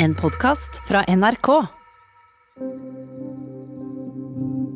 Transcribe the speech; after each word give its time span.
En 0.00 0.14
podkast 0.14 0.80
fra 0.88 1.04
NRK. 1.08 1.66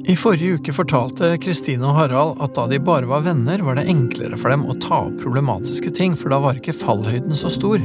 I 0.06 0.16
forrige 0.16 0.54
uke 0.54 0.72
fortalte 0.74 1.36
Kristine 1.38 1.86
og 1.86 1.94
Harald 1.94 2.40
at 2.42 2.56
da 2.56 2.64
de 2.66 2.80
bare 2.82 3.06
var 3.06 3.22
venner, 3.22 3.62
var 3.62 3.78
det 3.78 3.84
enklere 3.86 4.34
for 4.34 4.50
dem 4.50 4.64
å 4.66 4.74
ta 4.82 5.04
opp 5.04 5.20
problematiske 5.22 5.92
ting, 5.94 6.16
for 6.18 6.34
da 6.34 6.40
var 6.42 6.58
ikke 6.58 6.74
fallhøyden 6.74 7.38
så 7.38 7.52
stor. 7.54 7.78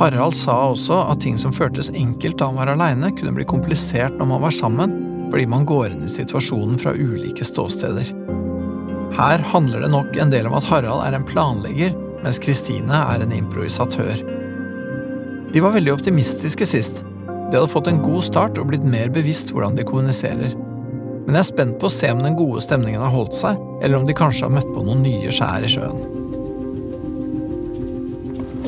Harald 0.00 0.34
sa 0.34 0.56
også 0.72 0.98
at 1.12 1.22
ting 1.22 1.38
som 1.38 1.54
føltes 1.54 1.92
enkelt 1.94 2.40
da 2.42 2.50
han 2.50 2.58
var 2.58 2.74
aleine, 2.74 3.12
kunne 3.14 3.36
bli 3.38 3.46
komplisert 3.46 4.18
når 4.18 4.32
man 4.32 4.44
var 4.48 4.58
sammen, 4.58 4.98
fordi 5.30 5.46
man 5.54 5.68
går 5.70 5.94
inn 5.94 6.04
i 6.08 6.10
situasjonen 6.10 6.82
fra 6.82 6.96
ulike 6.98 7.46
ståsteder. 7.46 8.10
Her 9.14 9.46
handler 9.54 9.86
det 9.86 9.94
nok 9.94 10.18
en 10.18 10.34
del 10.34 10.50
om 10.50 10.58
at 10.58 10.66
Harald 10.66 11.06
er 11.06 11.14
en 11.14 11.30
planlegger, 11.30 11.94
mens 12.26 12.42
Kristine 12.42 13.06
er 13.14 13.22
en 13.22 13.38
improvisatør. 13.38 14.39
De 15.50 15.60
var 15.60 15.72
veldig 15.74 15.92
optimistiske 15.96 16.66
sist. 16.68 17.00
De 17.50 17.56
hadde 17.58 17.70
fått 17.72 17.88
en 17.90 17.98
god 18.02 18.22
start 18.22 18.58
og 18.62 18.68
blitt 18.70 18.84
mer 18.86 19.10
bevisst 19.10 19.50
hvordan 19.50 19.74
de 19.74 19.86
kommuniserer. 19.86 20.52
Men 21.24 21.34
jeg 21.34 21.42
er 21.42 21.48
spent 21.48 21.80
på 21.82 21.88
å 21.88 21.94
se 21.94 22.10
om 22.14 22.22
den 22.22 22.36
gode 22.38 22.62
stemningen 22.62 23.02
har 23.02 23.10
holdt 23.10 23.34
seg, 23.34 23.58
eller 23.82 23.98
om 23.98 24.06
de 24.06 24.14
kanskje 24.14 24.46
har 24.46 24.54
møtt 24.54 24.70
på 24.70 24.84
noen 24.86 25.02
nye 25.02 25.34
skjær 25.34 25.66
i 25.66 25.72
sjøen. 25.74 25.98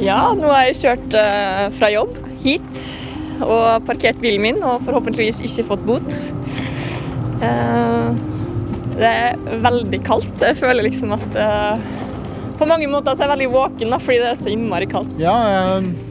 Ja, 0.03 0.33
nå 0.35 0.51
har 0.51 0.67
jeg 0.67 0.81
kjørt 0.81 1.17
eh, 1.21 1.65
fra 1.79 1.93
jobb 1.95 2.19
hit 2.43 2.85
og 3.43 3.87
parkert 3.87 4.19
bilen 4.23 4.43
min 4.43 4.61
og 4.67 4.83
forhåpentligvis 4.83 5.39
ikke 5.47 5.69
fått 5.71 5.85
bot. 5.87 6.21
Eh, 7.47 8.09
det 8.99 9.11
er 9.11 9.43
veldig 9.63 10.03
kaldt. 10.07 10.35
Jeg 10.43 10.59
føler 10.59 10.91
liksom 10.91 11.15
at 11.15 11.39
eh, 11.39 11.91
På 12.59 12.67
mange 12.69 12.87
måter 12.91 13.15
så 13.15 13.25
er 13.25 13.31
jeg 13.31 13.37
veldig 13.37 13.53
våken 13.55 13.95
da, 13.95 13.99
fordi 14.03 14.23
det 14.23 14.33
er 14.33 14.43
så 14.43 14.51
innmari 14.51 14.91
kaldt. 14.91 15.15
Ja, 15.23 15.37
jeg 15.51 16.11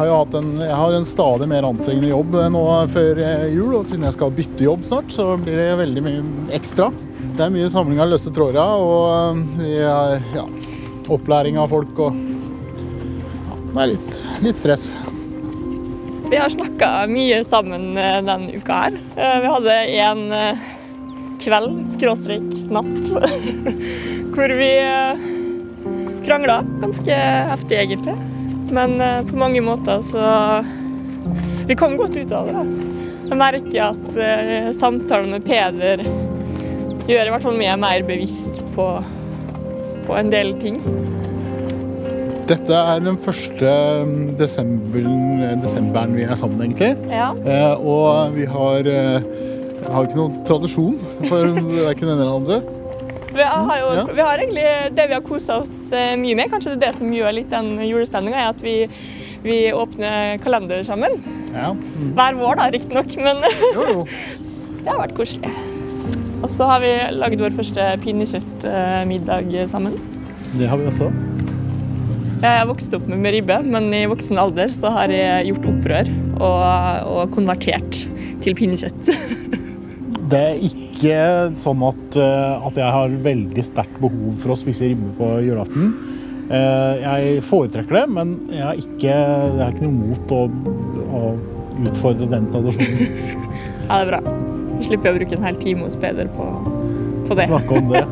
har 0.00 0.08
jo 0.08 0.16
hatt 0.22 0.34
en, 0.38 0.50
jeg 0.64 0.76
har 0.80 0.94
en 0.96 1.06
stadig 1.08 1.46
mer 1.50 1.66
anstrengende 1.68 2.08
jobb 2.08 2.36
nå 2.54 2.64
før 2.94 3.20
jul. 3.52 3.74
Og 3.76 3.86
siden 3.90 4.06
jeg 4.08 4.16
skal 4.16 4.32
bytte 4.38 4.64
jobb 4.64 4.86
snart, 4.88 5.12
så 5.12 5.34
blir 5.40 5.60
det 5.60 5.68
veldig 5.82 6.04
mye 6.06 6.22
ekstra. 6.56 6.88
Det 7.36 7.44
er 7.44 7.52
mye 7.52 7.68
samling 7.72 8.00
av 8.00 8.08
løse 8.10 8.32
tråder 8.32 8.80
og 8.80 9.60
ja, 9.64 9.98
ja, 10.34 10.46
opplæring 11.12 11.60
av 11.60 11.70
folk 11.72 12.00
og 12.00 12.16
ja, 12.16 13.60
Det 13.70 13.82
er 13.84 13.90
litt, 13.92 14.20
litt 14.44 14.58
stress. 14.58 14.88
Vi 16.30 16.38
har 16.38 16.52
snakka 16.52 16.90
mye 17.10 17.42
sammen 17.44 17.90
eh, 17.98 18.20
denne 18.22 18.56
uka 18.56 18.80
her. 18.84 18.98
Eh, 19.16 19.36
Vi 19.42 19.52
hadde 19.52 19.78
en 20.04 20.20
eh, 20.36 20.66
kveld, 21.42 21.80
skråstrek, 21.90 22.44
natt, 22.70 23.00
hvor 24.36 24.58
vi 24.60 24.72
krangla 26.24 26.60
ganske 26.84 27.16
heftig, 27.50 27.80
egentlig. 27.80 28.14
Men 28.74 29.00
eh, 29.00 29.20
på 29.26 29.36
mange 29.40 29.62
måter 29.64 30.02
så 30.06 30.64
Vi 31.66 31.76
kom 31.78 31.96
godt 31.98 32.16
ut 32.16 32.32
av 32.34 32.48
det. 32.50 32.64
Jeg 33.30 33.38
merker 33.38 33.92
at 33.92 34.16
eh, 34.18 34.70
samtalen 34.74 35.36
med 35.36 35.46
Peder 35.46 36.02
gjør 37.10 37.28
i 37.28 37.32
hvert 37.34 37.44
fall 37.44 37.58
meg 37.58 37.78
mer 37.82 38.02
bevisst 38.06 38.58
på, 38.74 38.86
på 40.06 40.18
en 40.18 40.32
del 40.32 40.54
ting. 40.62 40.80
Dette 42.50 42.74
er 42.74 42.98
den 43.04 43.18
første 43.22 43.70
mm, 44.02 44.32
desemberen, 44.40 45.60
desemberen 45.62 46.16
vi 46.18 46.24
er 46.26 46.34
sammen, 46.38 46.64
egentlig. 46.64 46.96
Ja. 47.12 47.30
Eh, 47.46 47.86
og 47.86 48.34
vi 48.34 48.48
har, 48.50 48.90
eh, 48.90 49.30
har 49.86 50.08
ikke 50.08 50.18
noen 50.18 50.40
tradisjon 50.48 50.98
for 51.28 51.46
verken 51.46 52.10
den 52.10 52.16
eller 52.16 52.24
den 52.24 52.34
andre. 52.40 52.79
Vi 53.34 53.42
har, 53.46 53.76
jo, 53.78 53.90
Ja. 53.94 54.04
vi 54.14 54.22
har 54.26 54.38
egentlig 54.42 54.94
det 54.96 55.06
vi 55.08 55.14
har 55.14 55.22
kosa 55.26 55.60
oss 55.62 55.92
eh, 55.92 56.16
mye 56.18 56.34
med. 56.38 56.50
Kanskje 56.50 56.72
det 56.74 56.78
er 56.80 56.86
det 56.90 56.94
som 56.98 57.12
gjør 57.14 57.34
litt 57.36 57.50
den 57.52 57.72
julestemninga, 57.86 58.36
er 58.42 58.48
at 58.54 58.62
vi, 58.64 58.76
vi 59.44 59.58
åpner 59.72 60.38
kalender 60.42 60.82
sammen. 60.86 61.20
Ja. 61.54 61.70
Mm. 61.74 62.12
Hver 62.18 62.38
vår, 62.40 62.56
da, 62.60 62.70
riktignok, 62.74 63.14
men 63.22 63.42
Jo, 63.76 63.86
jo. 63.92 64.06
det 64.82 64.88
har 64.90 65.00
vært 65.04 65.16
koselig. 65.18 65.52
Og 66.40 66.48
så 66.48 66.64
har 66.70 66.80
vi 66.82 66.90
lagd 67.20 67.42
vår 67.44 67.52
første 67.58 67.86
pinnekjøttmiddag 68.04 69.50
sammen. 69.70 69.94
Det 70.56 70.66
har 70.70 70.80
vi 70.80 70.88
også. 70.90 71.10
Jeg 72.40 72.56
har 72.56 72.64
vokst 72.70 72.94
opp 72.96 73.04
med 73.12 73.34
ribbe, 73.34 73.58
men 73.68 73.90
i 73.92 74.06
voksen 74.08 74.38
alder 74.40 74.72
så 74.72 74.88
har 74.94 75.12
jeg 75.12 75.50
gjort 75.50 75.66
opprør 75.74 76.08
og, 76.40 76.62
og 77.12 77.34
konvertert 77.36 77.98
til 78.40 78.56
pinnekjøtt. 78.56 79.10
Det 80.30 80.38
er 80.38 80.60
ikke 80.62 80.89
sånn 81.00 81.82
at, 81.88 82.16
eh, 82.16 82.66
at 82.66 82.76
jeg 82.76 82.92
har 82.92 83.08
veldig 83.24 83.64
sterkt 83.64 84.00
behov 84.00 84.34
for 84.42 84.52
å 84.52 84.56
spise 84.60 84.88
ribbe 84.90 85.12
på 85.18 85.30
julaften. 85.46 85.94
Eh, 86.50 87.00
Jeg 87.00 87.42
foretrekker 87.46 87.92
det, 88.00 88.08
men 88.10 88.34
jeg 88.50 88.62
har 88.62 88.74
ikke, 88.74 89.14
jeg 89.14 89.62
har 89.64 89.72
ikke 89.72 89.86
noe 89.88 90.10
mot 90.10 90.34
å, 90.34 90.40
å 91.10 91.22
utfordre 91.88 92.28
den 92.30 92.50
tradisjonen. 92.52 93.46
Ja, 93.90 94.04
det 94.04 94.06
er 94.06 94.10
bra. 94.12 94.20
Så 94.78 94.86
slipper 94.86 95.08
jeg 95.08 95.14
å 95.14 95.18
bruke 95.18 95.34
en 95.36 95.42
hel 95.48 95.56
time 95.58 95.82
hos 95.82 95.96
Peder 95.98 96.28
på, 96.30 96.44
på 97.26 97.34
det. 97.34 97.48
Snakke 97.50 97.74
om 97.80 97.88
det. 97.90 98.04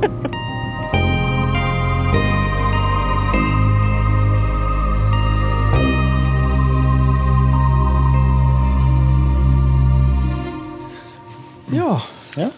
Ja. 11.73 12.01
Ja. 12.37 12.51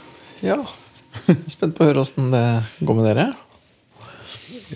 Ja. 0.45 0.59
Spent 1.55 1.77
på 1.77 1.85
å 1.85 1.91
høre 1.91 2.03
åssen 2.05 2.31
det 2.33 2.45
går 2.87 2.99
med 2.99 3.09
dere. 3.11 3.27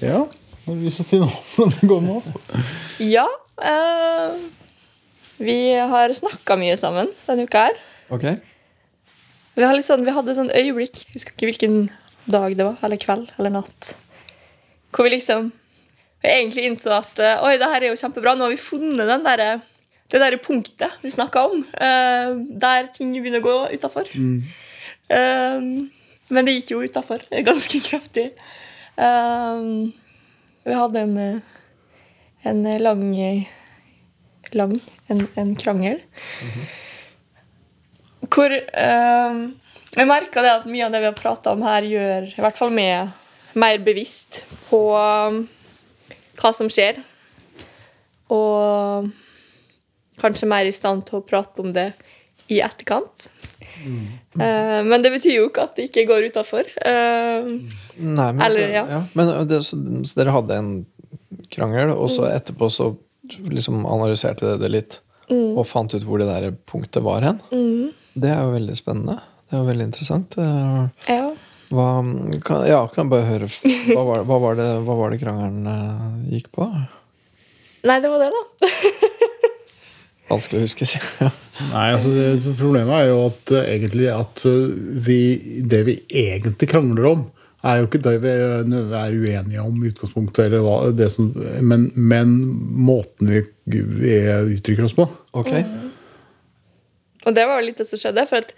Ja. 0.02 0.24
Har 0.64 0.76
du 0.76 0.84
lyst 0.84 1.02
til 1.02 1.06
å 1.06 1.08
si 1.08 1.20
noe 1.22 1.64
om 1.64 1.72
det 1.74 1.88
går 1.88 2.04
med 2.04 2.14
oss? 2.18 2.30
Ja. 3.02 3.26
eh, 3.62 4.38
vi 5.44 5.58
har 5.74 6.14
snakka 6.14 6.56
mye 6.60 6.76
sammen 6.80 7.10
denne 7.26 7.44
uka 7.48 7.66
her. 7.66 7.82
Ok. 8.14 8.24
Vi, 9.54 9.64
har 9.64 9.74
litt 9.76 9.86
sånn, 9.86 10.06
vi 10.06 10.14
hadde 10.14 10.32
et 10.32 10.38
sånn 10.38 10.54
øyeblikk, 10.54 11.04
husker 11.14 11.34
ikke 11.34 11.50
hvilken 11.50 11.76
dag 12.30 12.56
det 12.56 12.66
var, 12.66 12.78
eller 12.86 13.00
kveld 13.00 13.30
eller 13.36 13.52
natt, 13.58 13.92
hvor 14.94 15.06
vi 15.06 15.16
liksom 15.16 15.52
vi 16.24 16.32
egentlig 16.32 16.64
innså 16.70 16.94
at 16.96 17.20
eh, 17.20 17.40
oi, 17.44 17.58
det 17.60 17.68
her 17.68 17.84
er 17.84 17.92
jo 17.92 18.00
kjempebra. 18.00 18.32
Nå 18.32 18.46
har 18.46 18.54
vi 18.54 18.60
funnet 18.60 19.04
den 19.10 19.26
der, 19.26 19.42
det 20.08 20.20
der 20.22 20.38
punktet 20.40 20.96
vi 21.02 21.12
snakka 21.12 21.42
om, 21.50 21.66
eh, 21.76 22.30
der 22.64 22.88
ting 22.94 23.12
begynner 23.12 23.44
å 23.44 23.44
gå 23.44 23.56
utafor. 23.74 24.08
Men 25.08 26.46
det 26.46 26.56
gikk 26.58 26.72
jo 26.74 26.84
utafor 26.84 27.24
ganske 27.48 27.80
kraftig. 27.84 28.30
Um, 28.96 29.92
vi 30.64 30.78
hadde 30.78 31.00
en, 31.00 31.16
eh, 31.18 32.48
en 32.48 32.62
lang 32.82 33.04
lang 34.54 34.80
en, 35.06 35.26
en 35.34 35.56
krangel. 35.56 36.00
Hvor 38.34 38.50
um, 38.50 39.42
jeg 39.94 40.08
merka 40.10 40.42
det 40.42 40.52
at 40.52 40.68
mye 40.68 40.86
av 40.86 40.94
det 40.94 41.02
vi 41.02 41.10
har 41.10 41.18
prata 41.18 41.52
om 41.54 41.62
her, 41.66 41.86
gjør 41.86 42.30
i 42.32 42.42
hvert 42.42 42.58
fall 42.58 42.72
meg 42.74 43.12
mer 43.54 43.82
bevisst 43.86 44.42
på 44.70 44.80
um, 44.94 45.44
hva 46.40 46.54
som 46.56 46.70
skjer. 46.72 47.02
Og 48.34 49.10
kanskje 50.18 50.48
mer 50.50 50.66
i 50.66 50.74
stand 50.74 51.04
til 51.08 51.20
å 51.20 51.26
prate 51.26 51.62
om 51.62 51.74
det 51.74 51.92
i 52.52 52.60
etterkant. 52.64 53.28
Eh, 53.84 54.80
men 54.84 55.04
det 55.04 55.12
betyr 55.14 55.38
jo 55.38 55.48
ikke 55.48 55.64
at 55.68 55.78
det 55.78 55.88
ikke 55.90 56.06
går 56.10 56.28
utafor. 56.32 56.68
Nei, 56.84 58.28
men, 58.32 58.42
Eller, 58.44 58.60
så, 58.60 58.68
ja. 58.72 58.84
ja. 58.96 59.00
men 59.12 59.32
det, 59.50 59.62
så, 59.66 59.78
så 60.04 60.20
dere 60.20 60.36
hadde 60.36 60.60
en 60.60 60.72
krangel, 61.52 61.94
og 61.94 62.08
så 62.12 62.28
etterpå 62.30 62.70
så 62.72 62.92
liksom 63.48 63.84
analyserte 63.88 64.46
dere 64.46 64.62
det 64.62 64.72
litt 64.72 65.00
og 65.32 65.64
fant 65.64 65.94
ut 65.94 66.04
hvor 66.04 66.20
det 66.20 66.28
der 66.28 66.52
punktet 66.68 67.04
var 67.04 67.24
hen? 67.24 67.40
Det 68.14 68.30
er 68.30 68.42
jo 68.44 68.52
veldig 68.54 68.76
spennende. 68.76 69.16
Det 69.48 69.56
er 69.56 69.62
jo 69.62 69.68
veldig 69.70 69.86
interessant. 69.88 70.36
Uh, 70.38 70.84
ja. 71.08 71.30
Hva, 71.74 71.86
kan, 72.44 72.66
ja, 72.68 72.82
kan 72.92 73.06
jeg 73.06 73.10
bare 73.10 73.26
høre 73.26 73.46
Hva 73.48 74.02
var, 74.04 74.24
hva 74.28 74.36
var, 74.42 74.58
det, 74.58 74.66
hva 74.84 74.96
var 74.98 75.10
det 75.10 75.18
krangelen 75.22 75.64
eh, 75.66 76.34
gikk 76.36 76.50
på? 76.54 76.68
Nei, 77.88 77.96
det 78.04 78.10
var 78.12 78.20
det, 78.20 78.28
da. 78.34 78.68
Vanskelig 80.30 80.60
å 80.62 80.64
huske, 80.64 80.86
sier 80.88 81.04
jeg. 81.20 81.30
Nei, 81.70 81.86
altså 81.94 82.10
det, 82.14 82.54
Problemet 82.58 82.94
er 82.96 83.08
jo 83.10 83.18
at 83.28 83.52
eh, 83.54 83.66
egentlig 83.76 84.08
at 84.10 84.44
eh, 84.48 84.74
vi, 85.06 85.18
det 85.70 85.82
vi 85.86 85.96
egentlig 86.08 86.68
krangler 86.70 87.08
om, 87.12 87.24
er 87.64 87.80
jo 87.80 87.88
ikke 87.88 88.00
det 88.04 88.18
vi 88.20 88.32
er 88.32 89.14
uenige 89.16 89.62
om 89.64 89.76
i 89.80 89.88
utgangspunktet, 89.88 90.46
eller 90.48 90.64
hva, 90.64 90.76
det 90.96 91.08
som, 91.12 91.30
men, 91.64 91.86
men 91.96 92.34
måten 92.84 93.30
vi, 93.32 93.42
vi 93.72 94.18
uttrykker 94.56 94.84
oss 94.84 94.96
på. 94.96 95.06
Ok. 95.32 95.52
Og 97.24 97.32
det 97.36 97.46
var 97.48 97.60
jo 97.60 97.68
litt 97.70 97.80
det 97.80 97.86
som 97.88 98.00
skjedde. 98.00 98.26
for 98.28 98.44
at 98.44 98.52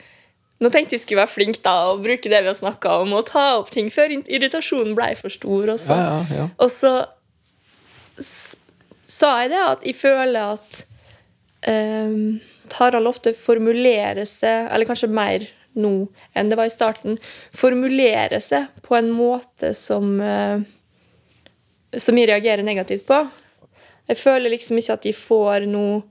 nå 0.59 0.71
tenkte 0.73 0.97
jeg 0.97 1.05
skulle 1.05 1.21
være 1.23 1.35
flink 1.35 1.61
da 1.63 1.75
og 1.91 2.03
bruke 2.03 2.31
det 2.33 2.41
vi 2.43 2.51
har 2.51 2.59
snakka 2.59 2.97
om, 3.05 3.15
og 3.15 3.29
ta 3.29 3.45
opp 3.61 3.71
ting 3.75 3.91
før 3.95 4.15
irritasjonen 4.17 4.97
ble 4.99 5.13
for 5.19 5.35
stor. 5.35 5.75
Og 5.75 5.79
så, 5.83 5.99
Ja, 5.99 6.19
ja, 6.31 6.41
ja. 6.41 6.49
og 6.57 6.73
så 6.73 6.95
sa 9.07 9.33
jeg 9.45 9.53
det 9.53 9.63
at 9.63 9.85
jeg 9.87 9.99
føler 10.01 10.57
at 10.57 10.83
um, 11.67 12.39
Harald 12.79 13.11
ofte 13.11 13.35
formulerer 13.37 14.27
seg, 14.29 14.71
eller 14.71 14.89
kanskje 14.89 15.11
mer 15.13 15.47
nå 15.77 15.93
enn 16.33 16.49
det 16.49 16.57
var 16.57 16.71
i 16.71 16.73
starten, 16.73 17.19
formulerer 17.53 18.41
seg 18.41 18.71
på 18.87 18.97
en 18.97 19.11
måte 19.13 19.75
som 19.77 20.17
eh, 20.25 20.65
som 21.97 22.19
jeg 22.19 22.29
reagerer 22.31 22.65
negativt 22.67 23.07
på. 23.09 23.19
Jeg 24.07 24.21
føler 24.21 24.53
liksom 24.53 24.79
ikke 24.79 24.97
at 24.97 25.07
de 25.07 25.15
får 25.17 25.67
noe 25.71 26.05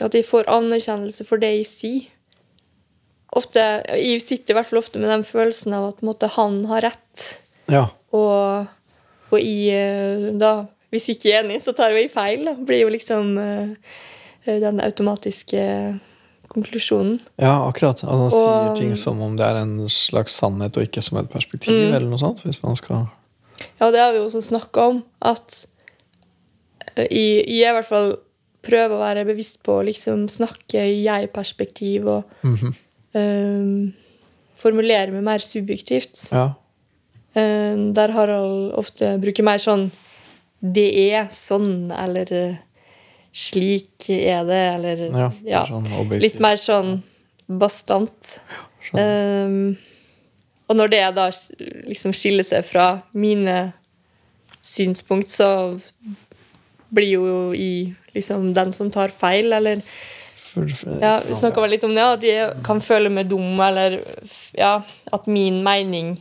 At 0.00 0.14
de 0.14 0.22
får 0.24 0.48
anerkjennelse 0.48 1.26
for 1.28 1.42
det 1.42 1.50
jeg 1.50 1.64
sier. 1.68 2.04
Ofte, 3.36 3.60
Jeg 4.00 4.22
sitter 4.22 4.54
i 4.54 4.56
hvert 4.56 4.68
fall 4.70 4.78
ofte 4.80 4.98
med 4.98 5.10
den 5.12 5.24
følelsen 5.28 5.74
av 5.76 5.90
at 5.90 6.00
måtte, 6.02 6.30
han 6.38 6.64
har 6.70 6.86
rett. 6.86 7.24
Ja. 7.68 7.82
Og, 8.16 8.70
og 9.28 9.36
jeg 9.36 9.74
eh, 9.76 10.30
da 10.40 10.70
Hvis 10.90 11.08
jeg 11.08 11.18
ikke 11.18 11.34
er 11.34 11.44
enig, 11.44 11.60
så 11.62 11.74
tar 11.76 11.92
jeg 11.92 12.08
feil. 12.10 12.46
Da. 12.48 12.54
Blir 12.56 12.86
jo 12.86 12.94
liksom 12.94 13.36
eh, 13.38 13.74
den 14.46 14.80
automatiske 14.80 15.62
konklusjonen. 16.50 17.20
ja, 17.38 17.52
akkurat. 17.68 18.02
At 18.02 18.10
han 18.10 18.30
sier 18.32 18.74
ting 18.78 18.96
som 18.98 19.20
om 19.22 19.36
det 19.38 19.46
er 19.46 19.60
en 19.62 19.86
slags 19.92 20.34
sannhet 20.40 20.76
og 20.78 20.88
ikke 20.88 21.02
som 21.04 21.20
et 21.20 21.30
perspektiv. 21.30 21.76
Mm. 21.76 21.94
eller 21.94 22.08
noe 22.10 22.22
sånt, 22.22 22.42
hvis 22.46 22.60
man 22.64 22.78
skal... 22.78 23.06
Ja, 23.78 23.90
det 23.92 24.00
har 24.00 24.14
vi 24.14 24.18
jo 24.18 24.26
også 24.26 24.42
snakka 24.48 24.88
om. 24.92 25.02
At 25.22 25.60
eh, 26.96 27.06
jeg, 27.06 27.46
jeg 27.46 27.70
i 27.70 27.76
hvert 27.76 27.88
fall 27.88 28.14
prøver 28.66 28.96
å 28.96 29.02
være 29.02 29.26
bevisst 29.28 29.60
på 29.64 29.78
å 29.78 29.84
liksom 29.86 30.26
snakke 30.32 30.82
i 30.90 31.02
jeg-perspektiv 31.04 32.08
og 32.08 32.32
mm 32.42 32.56
-hmm. 32.56 32.74
um, 33.16 33.92
formulere 34.54 35.12
meg 35.12 35.22
mer 35.24 35.38
subjektivt. 35.38 36.28
Ja. 36.32 36.52
Um, 37.34 37.94
der 37.94 38.12
Harald 38.12 38.72
ofte 38.74 39.18
bruker 39.22 39.42
mer 39.42 39.58
sånn 39.58 39.90
'det 40.60 41.14
er 41.14 41.28
sånn', 41.32 41.92
eller 41.94 42.32
eh, 42.32 42.56
'slik 43.32 44.08
er 44.10 44.44
det', 44.44 44.74
eller 44.74 45.04
Ja, 45.06 45.30
ja, 45.44 45.66
sånn 45.66 46.18
litt 46.20 46.40
mer 46.40 46.56
sånn 46.56 47.02
bastant. 47.46 48.40
Ja, 48.92 49.44
um, 49.46 49.76
og 50.70 50.76
når 50.76 50.90
det 50.90 51.02
da 51.16 51.30
liksom 51.88 52.14
skiller 52.14 52.46
seg 52.46 52.64
fra 52.64 53.02
mine 53.12 53.72
synspunkt, 54.62 55.30
så 55.30 55.80
blir 56.94 57.10
jo 57.10 57.52
i 57.54 57.94
liksom 58.14 58.52
den 58.54 58.72
som 58.72 58.90
tar 58.90 59.10
feil, 59.14 59.52
eller 59.52 59.82
ja, 61.00 61.20
Vi 61.28 61.36
snakka 61.38 61.66
litt 61.66 61.84
om 61.86 61.94
det, 61.94 62.02
at 62.02 62.24
jeg 62.26 62.62
kan 62.66 62.80
føle 62.82 63.10
meg 63.12 63.28
dum, 63.30 63.60
eller 63.62 64.00
ja, 64.58 64.80
at 65.12 65.28
min 65.30 65.60
mening 65.62 66.16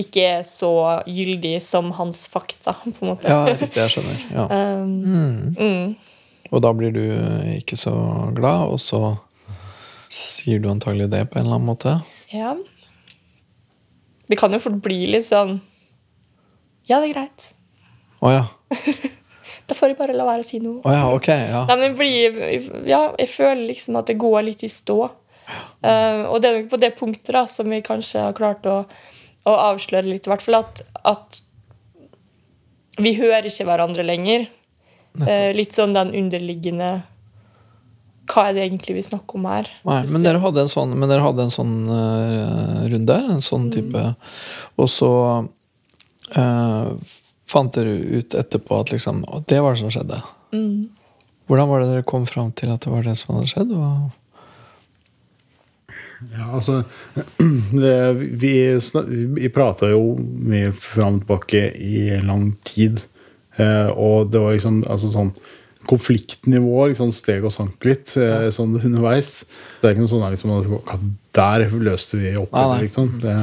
ikke 0.00 0.24
er 0.40 0.42
så 0.44 0.72
gyldig 1.06 1.54
som 1.62 1.92
hans 1.96 2.26
fakta, 2.28 2.74
på 2.84 3.04
en 3.04 3.12
måte. 3.14 3.30
ja, 3.30 3.44
riktig, 3.54 3.78
jeg 3.78 3.94
skjønner. 3.94 4.26
Ja. 4.34 4.48
Um, 4.82 5.54
mm. 5.56 5.94
Og 6.54 6.62
da 6.62 6.70
blir 6.76 6.94
du 6.94 7.02
ikke 7.56 7.76
så 7.78 7.94
glad, 8.36 8.68
og 8.70 8.78
så 8.82 9.16
sier 10.14 10.62
du 10.62 10.70
antagelig 10.70 11.08
det 11.10 11.24
på 11.30 11.40
en 11.40 11.48
eller 11.48 11.58
annen 11.58 11.70
måte. 11.72 11.96
Ja. 12.30 12.54
Det 14.30 14.38
kan 14.38 14.54
jo 14.54 14.62
fort 14.62 14.78
bli 14.84 15.02
litt 15.12 15.26
sånn 15.26 15.58
Ja, 16.88 17.00
det 17.00 17.10
er 17.10 17.16
greit. 17.16 17.50
Å 18.24 18.32
ja. 18.32 18.46
Da 19.64 19.72
får 19.76 19.92
jeg 19.92 19.96
bare 19.96 20.12
la 20.16 20.26
være 20.28 20.44
å 20.44 20.46
si 20.46 20.58
noe. 20.60 20.82
Å 20.84 20.92
ja, 20.92 21.04
ok. 21.16 21.28
Ja. 21.32 21.60
Nei, 21.70 21.88
blir, 21.96 22.34
ja, 22.84 23.00
jeg 23.16 23.30
føler 23.32 23.62
liksom 23.70 23.96
at 23.96 24.10
det 24.10 24.18
går 24.20 24.42
litt 24.44 24.64
i 24.66 24.68
stå. 24.68 24.98
Uh, 25.84 26.28
og 26.28 26.36
det 26.40 26.50
er 26.50 26.58
nok 26.58 26.68
på 26.72 26.80
det 26.82 26.90
punktet 26.98 27.32
da, 27.36 27.46
som 27.48 27.72
vi 27.72 27.80
kanskje 27.84 28.26
har 28.26 28.36
klart 28.36 28.68
å, 28.68 28.82
å 29.48 29.54
avsløre 29.70 30.10
litt, 30.10 30.28
i 30.28 30.32
hvert 30.32 30.44
fall 30.44 30.58
at, 30.60 30.84
at 31.08 31.40
vi 33.00 33.14
hører 33.16 33.48
ikke 33.48 33.66
hverandre 33.70 34.04
lenger. 34.04 34.46
Eh, 35.22 35.52
litt 35.54 35.74
sånn 35.76 35.92
den 35.94 36.10
underliggende 36.10 36.88
Hva 38.26 38.48
er 38.48 38.56
det 38.56 38.64
egentlig 38.64 38.96
vi 38.96 39.04
snakker 39.06 39.38
om 39.38 39.44
her? 39.46 39.68
Nei, 39.86 40.00
men 40.10 40.24
dere 40.26 40.40
hadde 40.42 40.64
en 40.64 40.72
sånn, 40.72 40.96
men 40.98 41.06
dere 41.10 41.22
hadde 41.22 41.44
en 41.44 41.54
sånn 41.54 41.74
uh, 41.86 42.80
runde, 42.90 43.18
en 43.36 43.44
sånn 43.44 43.68
type 43.70 44.02
Og 44.80 44.90
så 44.90 45.12
uh, 46.34 46.88
fant 47.46 47.78
dere 47.78 47.94
ut 47.94 48.34
etterpå 48.34 48.80
at 48.80 48.90
liksom 48.90 49.22
«Å, 49.28 49.44
Det 49.46 49.60
var 49.62 49.76
det 49.76 49.84
som 49.84 49.94
skjedde. 49.94 50.18
Mm. 50.56 50.90
Hvordan 51.46 51.70
var 51.70 51.84
det 51.84 51.90
dere 51.92 52.08
kom 52.08 52.26
fram 52.26 52.50
til 52.56 52.72
at 52.72 52.82
det 52.82 52.90
var 52.90 53.06
det 53.06 53.14
som 53.20 53.36
hadde 53.36 53.52
skjedd? 53.52 53.74
Og, 53.78 54.20
Ja, 56.32 56.46
altså 56.56 56.80
det, 57.84 57.96
Vi, 58.40 58.54
vi 59.36 59.50
prata 59.52 59.92
jo 59.92 60.14
mye 60.18 60.72
fram 60.72 61.20
og 61.20 61.26
tilbake 61.26 61.66
i 61.76 62.08
lang 62.24 62.54
tid. 62.64 63.04
Eh, 63.58 63.90
og 63.94 64.30
det 64.32 64.40
var 64.42 64.56
liksom 64.56 64.82
altså 64.90 65.12
sånn 65.14 65.34
Konfliktnivået 65.84 66.94
liksom 66.94 67.10
steg 67.12 67.44
og 67.44 67.52
sank 67.52 67.84
litt 67.84 68.14
eh, 68.16 68.46
sånn 68.54 68.72
underveis. 68.78 69.42
Det 69.82 69.90
er 69.90 69.92
ikke 69.92 70.04
noe 70.06 70.12
sånn 70.14 70.24
liksom, 70.32 70.78
at 70.88 71.02
der 71.36 71.66
løste 71.76 72.16
vi 72.16 72.32
opp. 72.40 72.54
Nei, 72.56 72.62
nei. 72.70 72.78
Liksom. 72.86 73.10
Det, 73.20 73.34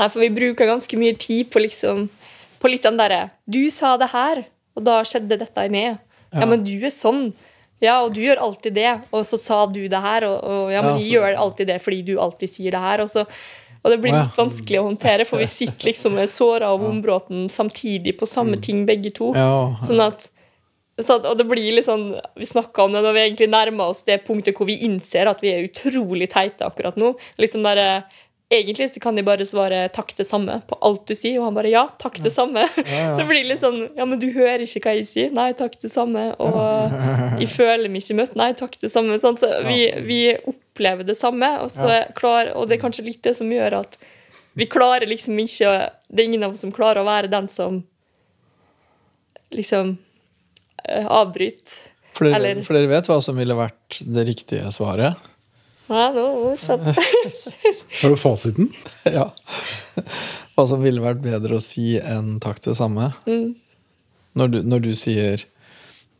Nei, 0.00 0.06
for 0.08 0.22
vi 0.22 0.30
bruker 0.32 0.70
ganske 0.70 0.96
mye 0.96 1.12
tid 1.20 1.50
på 1.52 1.60
liksom 1.60 2.06
På 2.62 2.70
litt 2.70 2.86
den 2.86 2.96
derre 2.96 3.18
Du 3.44 3.60
sa 3.74 3.96
det 4.00 4.08
her, 4.14 4.44
og 4.78 4.84
da 4.86 5.00
skjedde 5.04 5.36
dette 5.42 5.64
i 5.66 5.72
meg. 5.72 5.98
Ja, 6.32 6.46
men 6.48 6.62
du 6.64 6.72
er 6.78 6.92
sånn. 6.94 7.32
Ja, 7.82 7.98
og 8.04 8.14
du 8.14 8.20
gjør 8.22 8.40
alltid 8.44 8.76
det. 8.78 8.90
Og 9.12 9.24
så 9.26 9.36
sa 9.40 9.64
du 9.66 9.80
det 9.90 10.00
her, 10.04 10.24
og, 10.28 10.36
og 10.44 10.72
ja, 10.72 10.80
men 10.84 11.00
Ja, 11.00 11.02
så- 11.02 11.12
gjør 11.16 11.38
alltid 11.44 11.72
det 11.72 11.78
fordi 11.84 12.00
du 12.06 12.14
alltid 12.22 12.52
sier 12.52 12.76
det 12.76 12.80
her. 12.80 13.02
Og, 13.04 13.10
så, 13.12 13.26
og 13.80 13.92
det 13.92 14.00
blir 14.02 14.12
litt 14.12 14.36
vanskelig 14.36 14.80
å 14.80 14.88
håndtere, 14.90 15.24
for 15.28 15.40
vi 15.40 15.48
sitter 15.48 15.88
liksom 15.88 16.18
med 16.18 16.28
såra 16.28 16.68
og 16.74 16.82
vombråten 16.84 17.46
samtidig 17.48 18.18
på 18.20 18.28
samme 18.28 18.60
ting, 18.60 18.84
begge 18.88 19.12
to. 19.16 19.30
Mm. 19.32 19.78
Sånn 19.88 20.02
at, 20.04 20.26
så 21.00 21.16
at, 21.16 21.28
og 21.30 21.38
det 21.40 21.46
blir 21.48 21.72
litt 21.78 21.88
sånn, 21.88 22.10
Vi 22.36 22.48
snakka 22.50 22.84
om 22.84 22.92
det 22.92 23.00
når 23.06 23.16
vi 23.16 23.22
egentlig 23.24 23.48
nærmer 23.52 23.94
oss 23.94 24.02
det 24.04 24.20
punktet 24.26 24.58
hvor 24.58 24.68
vi 24.68 24.82
innser 24.84 25.30
at 25.30 25.40
vi 25.40 25.54
er 25.54 25.64
utrolig 25.64 26.28
teite 26.32 26.68
akkurat 26.68 26.98
nå. 27.00 27.14
liksom 27.40 27.64
bare, 27.64 28.04
Egentlig 28.50 28.88
så 28.90 29.00
kan 29.00 29.14
de 29.14 29.22
bare 29.22 29.44
svare 29.46 29.88
'takk 29.94 30.16
det 30.18 30.26
samme' 30.26 30.56
på 30.66 30.76
alt 30.82 31.06
du 31.06 31.14
sier, 31.14 31.38
og 31.38 31.44
han 31.44 31.54
bare 31.54 31.70
'ja, 31.70 31.84
takk 32.02 32.16
det 32.18 32.32
samme'. 32.34 32.64
Så 33.16 33.22
blir 33.28 33.44
det 33.44 33.50
litt 33.52 33.60
sånn 33.62 33.94
'ja, 33.96 34.04
men 34.04 34.18
du 34.18 34.26
hører 34.34 34.64
ikke 34.66 34.82
hva 34.88 34.94
jeg 34.98 35.06
sier'. 35.06 35.30
'Nei, 35.32 35.52
takk 35.52 35.78
det 35.78 35.90
samme'. 35.92 36.34
Og 36.42 36.90
'jeg 37.38 37.48
føler 37.48 37.88
meg 37.88 38.02
ikke 38.02 38.18
møtt'. 38.18 38.34
'Nei, 38.34 38.52
takk 38.58 38.74
det 38.80 38.90
samme'. 38.90 39.20
Sånn, 39.22 39.38
så 39.38 39.52
vi, 39.68 39.78
vi 40.02 40.34
opplever 40.50 41.06
det 41.06 41.14
samme, 41.16 41.60
og, 41.62 41.70
så 41.70 42.02
klar, 42.18 42.50
og 42.56 42.66
det 42.68 42.78
er 42.78 42.82
kanskje 42.82 43.06
litt 43.06 43.22
det 43.22 43.36
som 43.38 43.46
gjør 43.46 43.78
at 43.84 43.96
vi 44.58 44.66
klarer 44.66 45.06
liksom 45.06 45.38
ikke 45.38 45.70
Det 46.10 46.18
er 46.24 46.26
ingen 46.26 46.42
av 46.42 46.52
oss 46.56 46.60
som 46.66 46.72
klarer 46.74 47.04
å 47.04 47.06
være 47.06 47.30
den 47.30 47.46
som 47.48 47.84
liksom 49.54 49.96
eh, 50.88 51.06
avbryter. 51.06 51.70
for, 52.14 52.24
dere, 52.26 52.34
Eller- 52.34 52.62
for 52.66 52.74
dere 52.74 52.90
vet 52.90 53.06
hva 53.06 53.22
som 53.22 53.36
ville 53.38 53.54
vært 53.54 54.02
det 54.04 54.26
riktige 54.26 54.66
svaret? 54.74 55.14
Ja, 55.90 56.10
nå 56.14 56.24
er 56.52 56.58
spent. 56.60 56.98
har 58.00 58.12
du 58.12 58.16
fasiten? 58.20 58.68
ja. 59.18 59.26
Hva 60.54 60.66
som 60.70 60.82
ville 60.84 61.02
vært 61.02 61.22
bedre 61.24 61.58
å 61.58 61.64
si 61.64 61.96
enn 61.98 62.36
takk 62.42 62.60
det 62.66 62.76
samme? 62.78 63.10
Mm. 63.26 63.56
Når, 64.38 64.52
du, 64.52 64.58
når 64.70 64.84
du 64.84 64.90
sier 64.94 65.42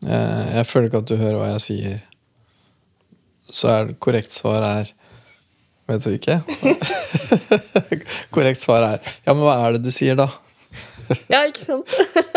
eh, 0.03 0.45
'Jeg 0.57 0.67
føler 0.67 0.89
ikke 0.89 1.03
at 1.05 1.11
du 1.11 1.17
hører 1.21 1.39
hva 1.39 1.51
jeg 1.53 1.65
sier', 1.67 2.01
så 3.51 3.71
er 3.71 3.91
det 3.91 4.00
korrekt 4.03 4.35
svar 4.35 4.67
er 4.67 4.91
Vet 5.91 6.05
du 6.07 6.12
ikke? 6.15 6.37
korrekt 8.35 8.62
svar 8.62 8.85
er 8.87 8.99
'Ja, 9.27 9.35
men 9.35 9.43
hva 9.47 9.57
er 9.67 9.79
det 9.79 9.85
du 9.87 9.91
sier, 9.95 10.19
da?' 10.19 10.31
Ja, 11.31 11.45
ikke 11.47 11.65
sant? 11.65 11.95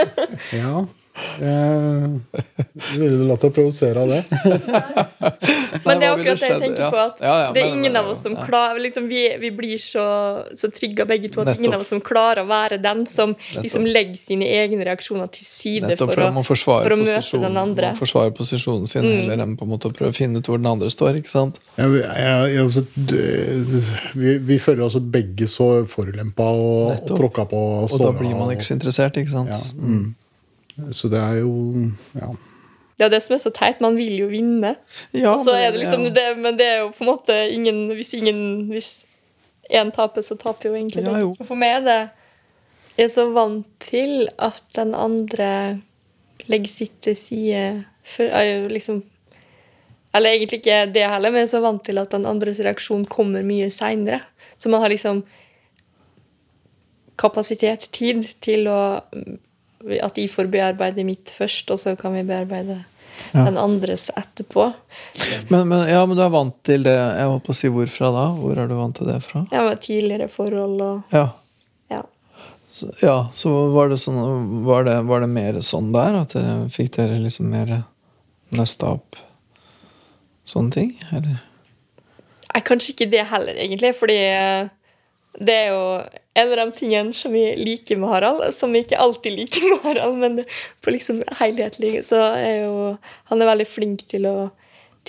Ja. 0.62 0.86
Eh, 1.14 2.38
ville 2.98 3.18
du 3.20 3.24
latt 3.30 3.44
deg 3.46 3.52
provosere 3.54 4.02
av 4.02 4.10
det? 4.10 4.22
Men 5.86 6.00
det 6.02 6.08
er 6.08 6.14
akkurat 6.16 6.40
det 6.42 6.50
jeg 6.50 6.62
tenker 6.64 6.90
på. 6.90 7.02
at 7.04 7.22
Ja, 7.22 7.34
ja, 7.44 7.52
Det 7.54 7.62
er 7.62 7.68
men- 7.70 7.78
ingen 7.78 7.98
av 8.00 8.10
oss 8.10 8.24
som 8.26 8.36
klarer 8.36 8.80
liksom, 8.82 9.08
vi, 9.12 9.22
vi 9.42 9.52
blir 9.54 9.78
så, 9.82 10.06
så 10.58 10.70
trygga 10.74 11.06
begge 11.06 11.30
to 11.30 11.42
at 11.42 11.52
Nettopp. 11.52 11.60
ingen 11.62 11.76
av 11.78 11.84
oss 11.86 11.92
som 11.94 12.02
klarer 12.02 12.42
å 12.44 12.48
være 12.50 12.80
den 12.82 13.06
som 13.10 13.36
liksom 13.60 13.86
legger 13.86 14.18
sine 14.18 14.48
egne 14.58 14.86
reaksjoner 14.88 15.30
til 15.34 15.46
side 15.46 15.92
Nettopp 15.92 16.14
for 16.16 16.22
for 16.44 16.56
å, 16.58 16.80
for 16.88 16.96
å 16.96 17.00
møte 17.04 17.44
den 17.46 17.62
andre. 17.62 17.92
Mm. 17.94 17.94
man 17.94 18.02
forsvarer 18.02 18.34
posisjonen 18.38 18.90
sin 18.90 19.06
heller 19.06 19.46
enn 19.46 19.56
på 19.60 19.68
en 19.68 19.74
måte 19.76 19.92
å 19.92 19.94
prøve 19.94 20.14
å 20.14 20.18
finne 20.18 20.42
ut 20.42 20.50
hvor 20.50 20.58
den 20.62 20.70
andre 20.72 20.90
står. 20.94 21.22
ikke 21.22 21.30
sant? 21.34 21.62
Jeg, 21.78 21.94
jeg, 22.02 22.10
jeg, 22.56 22.66
altså, 22.66 22.86
vi, 24.18 24.38
vi 24.50 24.60
føler 24.62 24.86
oss 24.88 24.98
begge 24.98 25.48
så 25.50 25.70
forulempa 25.90 26.50
og, 26.58 26.92
og 26.98 27.16
tråkka 27.18 27.46
på. 27.54 27.64
Og, 27.84 27.94
Og 27.94 28.02
da 28.02 28.12
blir 28.18 28.34
man 28.38 28.54
ikke 28.56 28.66
så 28.66 28.78
interessert, 28.78 29.18
ikke 29.22 29.34
sant? 29.34 29.54
Ja, 29.54 29.62
mm. 29.78 30.12
Så 30.92 31.10
det 31.12 31.20
er 31.22 31.40
jo 31.44 31.54
ja. 32.18 32.32
Det 32.98 33.06
er 33.08 33.10
det 33.10 33.24
som 33.26 33.34
er 33.36 33.42
så 33.42 33.52
teit. 33.54 33.80
Man 33.82 33.96
vil 33.98 34.14
jo 34.20 34.28
vinne. 34.30 34.76
Ja, 35.12 35.34
Og 35.34 35.46
så 35.46 35.52
men- 35.54 35.64
er 35.64 35.72
det 35.72 35.80
liksom 35.82 36.04
ja. 36.06 36.10
det, 36.14 36.38
Men 36.38 36.58
det 36.58 36.66
er 36.68 36.78
jo 36.84 36.90
på 36.92 37.02
en 37.04 37.10
måte 37.10 37.38
ingen 37.52 37.88
Hvis 37.98 38.14
ingen 38.14 38.70
Hvis 38.70 38.92
én 39.74 39.92
taper, 39.92 40.22
så 40.22 40.36
taper 40.38 40.70
jo 40.70 40.76
egentlig 40.76 41.06
Ja. 41.06 41.24
Og 41.26 41.46
For 41.46 41.56
meg 41.56 41.82
er 41.82 41.82
det 41.88 42.10
Jeg 42.98 43.06
er 43.06 43.14
så 43.14 43.26
vant 43.34 43.66
til 43.80 44.28
at 44.38 44.64
den 44.76 44.94
andre 44.96 45.82
legger 46.48 46.68
sitt 46.70 47.02
til 47.02 47.16
side 47.16 47.86
for, 48.04 48.24
liksom 48.70 49.04
Eller 50.14 50.30
egentlig 50.30 50.60
ikke 50.62 50.94
det 50.94 51.10
heller, 51.10 51.32
men 51.32 51.40
jeg 51.42 51.48
er 51.50 51.58
så 51.58 51.62
vant 51.62 51.84
til 51.84 51.98
at 51.98 52.12
den 52.12 52.26
andres 52.26 52.60
reaksjon 52.60 53.06
kommer 53.10 53.42
mye 53.44 53.70
seinere. 53.74 54.22
Så 54.60 54.70
man 54.70 54.82
har 54.82 54.90
liksom 54.90 55.24
kapasitet, 57.18 57.88
tid, 57.92 58.24
til 58.42 58.68
å 58.68 59.02
At 60.02 60.16
de 60.16 60.28
får 60.32 60.48
bearbeide 60.54 61.04
mitt 61.06 61.32
først, 61.34 61.72
og 61.74 61.80
så 61.82 61.96
kan 62.00 62.14
vi 62.16 62.24
bearbeide 62.24 62.84
Ja. 63.34 63.44
den 63.46 63.58
andres 63.62 64.08
etterpå. 64.18 64.74
Men, 65.50 65.68
men, 65.70 65.84
ja, 65.90 66.06
men 66.06 66.18
du 66.18 66.24
er 66.24 66.30
vant 66.34 66.56
til 66.66 66.82
det. 66.84 66.94
Jeg 66.98 67.28
holdt 67.30 67.44
på 67.46 67.54
å 67.54 67.58
si 67.60 67.70
hvorfra 67.70 68.10
da? 68.16 68.24
Hvor 68.40 68.58
er 68.58 68.68
du 68.68 68.74
vant 68.76 68.96
til 68.98 69.06
det 69.08 69.20
fra? 69.26 69.44
Ja, 69.54 69.68
tidligere 69.76 70.28
forhold 70.34 70.82
og 70.82 71.14
Ja, 71.14 71.28
Ja. 71.92 72.02
så, 72.74 72.90
ja, 73.04 73.18
så 73.38 73.52
var 73.74 73.90
det 73.90 74.00
sånn 74.02 74.64
Var 74.66 74.84
det, 74.88 74.96
var 75.06 75.20
det 75.22 75.30
mer 75.30 75.54
sånn 75.62 75.92
der? 75.94 76.18
At 76.24 76.34
det 76.34 76.46
fikk 76.74 76.92
dere 76.98 77.20
liksom 77.22 77.50
mer 77.54 77.84
nøsta 78.52 78.94
opp? 78.98 79.16
sånne 80.46 80.72
ting? 80.74 80.90
Eller? 81.12 81.38
Nei, 82.54 82.62
kanskje 82.66 82.94
ikke 82.96 83.10
det 83.12 83.26
heller, 83.30 83.56
egentlig. 83.56 83.94
Fordi 83.96 84.18
eh, 84.18 84.68
det 85.40 85.54
er 85.54 85.70
jo 85.72 85.82
en 86.38 86.52
av 86.52 86.60
de 86.60 86.66
tingene 86.78 87.14
som 87.18 87.34
vi 87.34 87.44
liker 87.58 87.98
med 88.02 88.10
Harald, 88.10 88.44
som 88.54 88.74
vi 88.74 88.84
ikke 88.84 89.00
alltid 89.02 89.34
liker 89.38 89.66
med 89.72 89.80
Harald, 89.88 90.18
men 90.22 90.44
på 90.82 90.94
liksom 90.94 91.24
helhetlig 91.40 92.04
så 92.06 92.20
er 92.38 92.64
jo 92.68 92.98
Han 93.32 93.42
er 93.42 93.50
veldig 93.50 93.68
flink 93.70 94.06
til 94.14 94.28
å, 94.30 94.36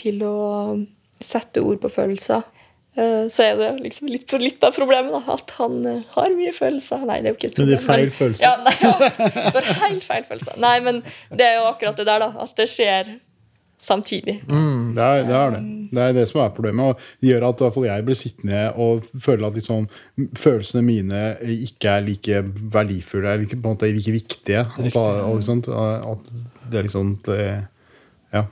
til 0.00 0.22
å 0.24 0.34
sette 1.24 1.60
ord 1.64 1.80
på 1.84 1.88
følelser. 1.92 2.42
Eh, 2.96 3.26
Så 3.32 3.42
er 3.44 3.56
det 3.58 3.68
liksom 3.82 4.08
litt, 4.08 4.32
litt 4.38 4.64
av 4.64 4.74
problemet, 4.76 5.12
da. 5.12 5.34
At 5.38 5.50
han 5.58 5.78
eh, 5.86 6.02
har 6.16 6.34
mye 6.36 6.52
følelser. 6.56 7.04
Nei, 7.08 7.20
det 7.24 7.30
er 7.30 7.34
jo 7.34 7.38
ikke 7.40 7.52
et 7.52 7.58
Men 7.62 7.70
det 7.70 7.78
er 7.78 7.84
feil 7.86 8.10
følelser. 8.18 8.44
Ja, 8.44 8.56
nei, 8.64 8.74
ja, 8.80 9.50
for 9.54 9.70
helt 9.84 10.04
feil 10.04 10.26
følelser. 10.28 10.58
Nei, 10.62 10.74
men 10.84 11.00
det 11.32 11.48
er 11.48 11.56
jo 11.60 11.68
akkurat 11.70 11.96
det 12.00 12.06
der, 12.10 12.26
da. 12.26 12.32
At 12.44 12.52
det 12.60 12.68
skjer 12.70 13.14
samtidig. 13.78 14.40
Det 14.48 15.02
er, 15.04 15.24
det 15.28 15.34
er 15.36 15.50
det. 15.54 15.62
Det 15.94 16.02
er 16.02 16.12
det 16.16 16.24
som 16.30 16.40
er 16.44 16.48
problemet. 16.56 16.84
Og 16.94 16.98
det 17.20 17.28
gjør 17.30 17.46
at 17.50 17.60
jeg 17.84 18.04
blir 18.06 18.14
sittende 18.18 18.62
og 18.80 19.04
føle 19.20 19.46
at 19.46 19.54
liksom, 19.58 19.86
følelsene 20.34 20.82
mine 20.82 21.20
ikke 21.42 21.88
er 21.98 22.00
like 22.06 22.40
verdifulle, 22.72 23.28
er 23.34 23.38
like, 23.44 23.56
på 23.56 23.68
en 23.68 23.74
måte 23.76 23.90
like 23.92 24.12
viktige. 24.14 24.64
At, 24.64 24.96
og, 24.96 25.38
at 25.44 26.70
det 26.70 26.78
er 26.78 26.86
liksom 26.88 27.18
det, 27.26 27.40
Ja. 28.32 28.44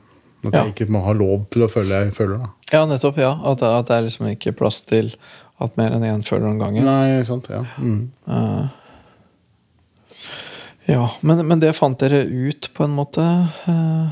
At 0.45 0.53
Ja. 0.55 0.65
jeg 0.65 0.75
ikke 0.75 0.91
må 0.91 1.05
ha 1.05 1.13
lov 1.15 1.47
til 1.55 1.63
å 1.63 1.69
føle 1.71 1.89
det 1.89 2.05
jeg 2.07 2.15
føler. 2.15 2.39
da. 2.39 2.49
Ja, 2.73 2.85
nettopp. 2.87 3.17
ja. 3.19 3.33
At, 3.47 3.59
det- 3.61 3.69
at 3.79 3.87
det 3.87 3.97
er 3.97 4.03
liksom 4.09 4.27
ikke 4.37 4.53
plass 4.59 4.81
til 4.83 5.15
at 5.61 5.77
mer 5.79 5.91
enn 5.95 6.03
én 6.03 6.23
føler 6.27 6.49
om 6.51 6.59
gangen. 6.59 6.85
Nei, 6.85 7.23
sant? 7.23 7.47
Ja. 7.49 7.63
Mm. 7.79 8.11
Uh, 8.27 8.69
ja, 10.87 11.11
men, 11.23 11.47
men 11.47 11.61
det 11.63 11.77
fant 11.79 11.99
dere 12.01 12.25
ut 12.27 12.69
på 12.75 12.85
en 12.85 12.95
måte? 12.97 13.23
eh, 13.71 14.09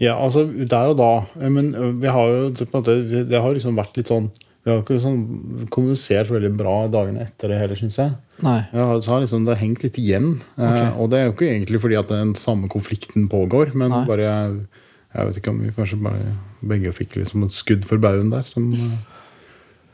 Ja, 0.00 0.14
altså 0.16 0.44
der 0.46 0.92
og 0.92 0.96
da. 1.00 1.26
eh, 1.42 1.48
Men 1.50 1.72
vi 2.00 2.06
har 2.08 2.28
jo 2.28 2.50
på 2.54 2.66
en 2.68 2.76
måte, 2.82 2.94
Det 3.28 3.40
har 3.42 3.54
liksom 3.54 3.74
vært 3.78 3.96
litt 3.98 4.06
sånn 4.12 4.30
Vi 4.64 4.70
har 4.70 4.82
ikke 4.82 4.94
liksom 4.98 5.68
kommunisert 5.74 6.28
veldig 6.30 6.50
bra 6.56 6.74
dagene 6.92 7.22
etter 7.24 7.48
det 7.48 7.58
heller, 7.58 7.74
syns 7.78 7.96
jeg. 7.98 8.12
nei. 8.42 8.58
Ja, 8.74 9.00
så 9.00 9.10
har 9.14 9.20
liksom, 9.24 9.44
det 9.46 9.54
har 9.56 9.62
hengt 9.62 9.82
litt 9.82 9.96
igjen. 9.98 10.40
Okay. 10.58 10.88
Ok. 10.92 10.98
og 11.00 11.10
det 11.10 11.18
er 11.18 11.24
jo 11.26 11.32
ikke 11.32 11.48
egentlig 11.50 11.80
fordi 11.80 11.96
at 11.98 12.08
den 12.12 12.34
samme 12.38 12.68
konflikten 12.68 13.28
pågår, 13.32 13.72
men 13.74 13.90
Nei. 13.90 14.04
bare 14.06 14.26
Jeg 15.14 15.26
vet 15.26 15.38
ikke 15.40 15.50
om 15.54 15.60
vi 15.64 15.70
kanskje 15.72 16.02
bare 16.04 16.34
begge 16.62 16.92
fikk 16.92 17.16
liksom 17.16 17.44
et 17.46 17.54
skudd 17.56 17.86
for 17.88 17.96
baugen 17.98 18.28
der, 18.30 18.42
som, 18.44 18.72
eh, 18.74 18.98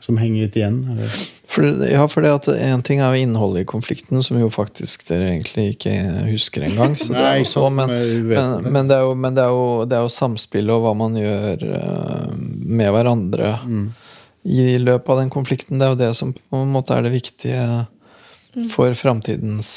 som 0.05 0.19
henger 0.21 0.45
litt 0.45 0.55
igjen. 0.59 0.77
Eller. 0.93 1.13
For, 1.49 1.65
ja, 1.89 2.03
for 2.11 2.25
det 2.25 2.31
at 2.35 2.47
en 2.53 2.83
ting 2.85 2.99
er 3.01 3.15
jo 3.15 3.25
innholdet 3.25 3.63
i 3.63 3.69
konflikten, 3.69 4.21
som 4.25 4.37
jo 4.37 4.49
faktisk 4.53 5.05
dere 5.09 5.31
egentlig 5.31 5.71
ikke 5.75 5.93
husker 6.27 6.65
engang. 6.67 6.93
Så 6.99 7.13
det 7.13 7.21
Nei, 7.21 7.31
er 7.31 7.41
jo 7.41 7.49
så, 7.49 7.63
men, 7.73 7.93
men, 8.29 8.67
men, 8.75 8.89
det 8.91 8.97
er 8.97 9.05
jo, 9.07 9.15
men 9.17 9.37
det 9.37 9.45
er 9.45 9.53
jo, 9.55 9.65
det 9.89 9.97
er 9.97 10.05
jo 10.05 10.13
samspillet 10.13 10.75
og 10.75 10.83
hva 10.85 10.93
man 10.99 11.17
gjør 11.17 11.65
uh, 11.73 12.33
med 12.37 12.91
hverandre 12.93 13.55
Mm. 13.65 13.85
i 14.45 14.65
løpet 14.77 15.09
av 15.09 15.21
den 15.23 15.31
konflikten. 15.33 15.79
Det 15.81 15.87
er 15.87 15.93
jo 15.95 16.01
det 16.03 16.11
som 16.17 16.33
på 16.35 16.61
en 16.61 16.73
måte 16.73 16.93
er 16.97 17.05
det 17.07 17.13
viktige 17.15 17.63
for 18.71 18.93
framtidens 18.97 19.69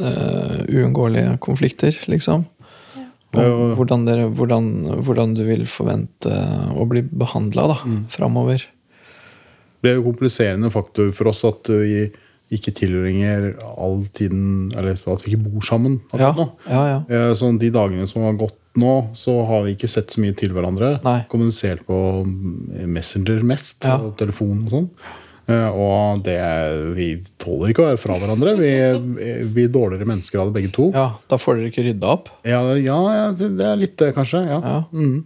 uh, 0.00 0.60
uunngåelige 0.68 1.38
konflikter, 1.42 1.96
liksom. 2.10 2.46
Det 3.34 3.48
hvordan, 3.74 4.04
dere, 4.06 4.28
hvordan, 4.30 4.68
hvordan 5.02 5.32
du 5.34 5.42
vil 5.48 5.64
forvente 5.66 6.30
å 6.70 6.84
bli 6.86 7.02
behandla 7.02 7.80
Mm. 7.82 8.04
framover. 8.14 8.62
Det 9.84 9.92
er 9.92 9.98
jo 10.00 10.06
kompliserende 10.08 10.70
faktor 10.72 11.12
for 11.16 11.28
oss 11.30 11.44
at 11.48 11.68
vi 11.68 12.06
ikke 12.54 12.72
tilbringer 12.76 13.54
all 13.80 14.02
tiden 14.14 14.68
Eller 14.76 14.96
at 14.96 15.22
vi 15.24 15.32
ikke 15.34 15.44
bor 15.46 15.64
sammen. 15.64 15.98
Ja, 16.12 16.28
akkurat 16.30 16.36
nå. 16.40 16.46
ja, 16.70 16.82
ja. 16.90 16.98
Eh, 17.08 17.32
Sånn 17.38 17.58
de 17.60 17.70
dagene 17.74 18.06
som 18.08 18.22
har 18.26 18.36
gått 18.40 18.56
nå, 18.80 18.94
så 19.14 19.36
har 19.46 19.62
vi 19.64 19.76
ikke 19.76 19.88
sett 19.90 20.10
så 20.10 20.18
mye 20.22 20.34
til 20.36 20.50
hverandre. 20.56 20.96
Nei. 21.06 21.20
Kommunisert 21.30 21.84
på 21.86 21.98
Messenger 22.90 23.42
mest, 23.46 23.84
Ja. 23.86 23.96
og 24.02 24.16
telefon 24.18 24.64
og 24.66 24.70
sånn. 24.74 24.88
Eh, 25.46 25.68
Og 25.76 26.22
det 26.24 26.40
vi 26.96 27.08
tåler 27.38 27.70
ikke 27.70 27.84
å 27.84 27.90
være 27.92 28.00
fra 28.00 28.16
hverandre. 28.18 28.54
Vi, 28.58 29.44
vi 29.54 29.64
er 29.64 29.68
dårligere 29.68 30.08
mennesker 30.08 30.40
av 30.40 30.48
det, 30.52 30.54
begge 30.62 30.72
to. 30.72 30.90
ja, 30.94 31.10
Da 31.28 31.36
får 31.36 31.56
dere 31.60 31.70
ikke 31.70 31.84
rydda 31.90 32.08
opp. 32.16 32.28
Ja, 32.44 32.62
det, 33.36 33.50
det 33.58 33.66
er 33.68 33.76
litt 33.76 33.96
det, 34.00 34.14
kanskje. 34.16 34.40
Ja. 34.48 34.84
Mm. 34.92 35.24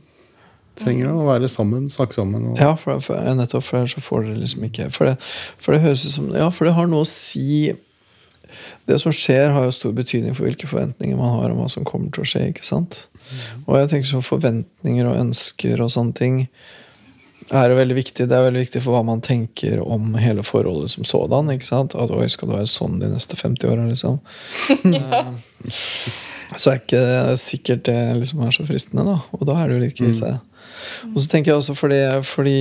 Trenger 0.79 1.11
å 1.11 1.27
være 1.27 1.51
sammen, 1.51 1.89
snakke 1.93 2.17
sammen. 2.17 2.53
Og, 2.53 2.61
Ja, 2.61 2.73
for, 2.79 3.03
for, 3.05 3.19
nettopp, 3.39 3.67
for 3.67 3.91
så 3.91 4.03
får 4.05 4.29
dere 4.29 4.41
liksom 4.45 4.65
ikke 4.69 4.89
For 4.95 5.11
det, 5.11 5.17
for 5.59 5.75
det 5.75 5.83
høres 5.85 6.07
ut 6.07 6.15
som 6.15 6.33
Ja, 6.37 6.49
for 6.55 6.69
det 6.69 6.75
har 6.79 6.91
noe 6.91 7.07
å 7.07 7.11
si 7.11 7.75
Det 8.89 8.99
som 9.03 9.15
skjer, 9.15 9.51
har 9.55 9.67
jo 9.67 9.75
stor 9.75 9.95
betydning 9.97 10.37
for 10.37 10.49
hvilke 10.49 10.71
forventninger 10.71 11.19
man 11.19 11.35
har 11.37 11.53
om 11.53 11.63
hva 11.63 11.69
som 11.73 11.87
kommer 11.89 12.13
til 12.15 12.25
å 12.25 12.29
skje. 12.29 12.47
ikke 12.53 12.65
sant? 12.67 13.03
Og 13.67 13.77
jeg 13.77 13.91
tenker 13.93 14.09
sånn 14.09 14.25
forventninger 14.25 15.09
og 15.09 15.19
ønsker 15.21 15.83
og 15.85 15.93
sånne 15.93 16.17
ting 16.17 16.39
er 17.55 17.73
veldig 17.77 17.97
viktig. 17.97 18.27
Det 18.29 18.37
er 18.37 18.47
veldig 18.49 18.63
viktig 18.67 18.83
for 18.85 18.97
hva 18.97 19.03
man 19.07 19.23
tenker 19.25 19.81
om 19.81 20.15
hele 20.21 20.45
forholdet 20.45 20.93
som 20.93 21.07
sådan. 21.09 21.53
ikke 21.55 21.69
sant? 21.69 21.97
At 21.97 22.13
oi, 22.15 22.27
skal 22.33 22.51
det 22.51 22.59
være 22.59 22.73
sånn 22.73 22.99
de 23.03 23.11
neste 23.13 23.39
50 23.41 23.71
åra, 23.71 23.87
liksom? 23.89 24.19
ja. 24.99 25.23
Så 26.57 26.73
er 26.73 26.81
ikke 26.81 27.01
det 27.05 27.39
sikkert 27.43 27.87
det 27.89 27.99
liksom 28.23 28.45
er 28.45 28.55
så 28.57 28.65
fristende, 28.69 29.05
da. 29.09 29.19
Og 29.37 29.45
da 29.49 29.59
er 29.61 29.69
det 29.69 29.77
jo 29.79 29.85
litt 29.85 29.99
krise. 29.99 30.39
Og 31.15 31.21
så 31.23 31.29
tenker 31.33 31.53
jeg 31.53 31.61
også 31.63 31.75
fordi, 31.79 32.01
fordi 32.25 32.57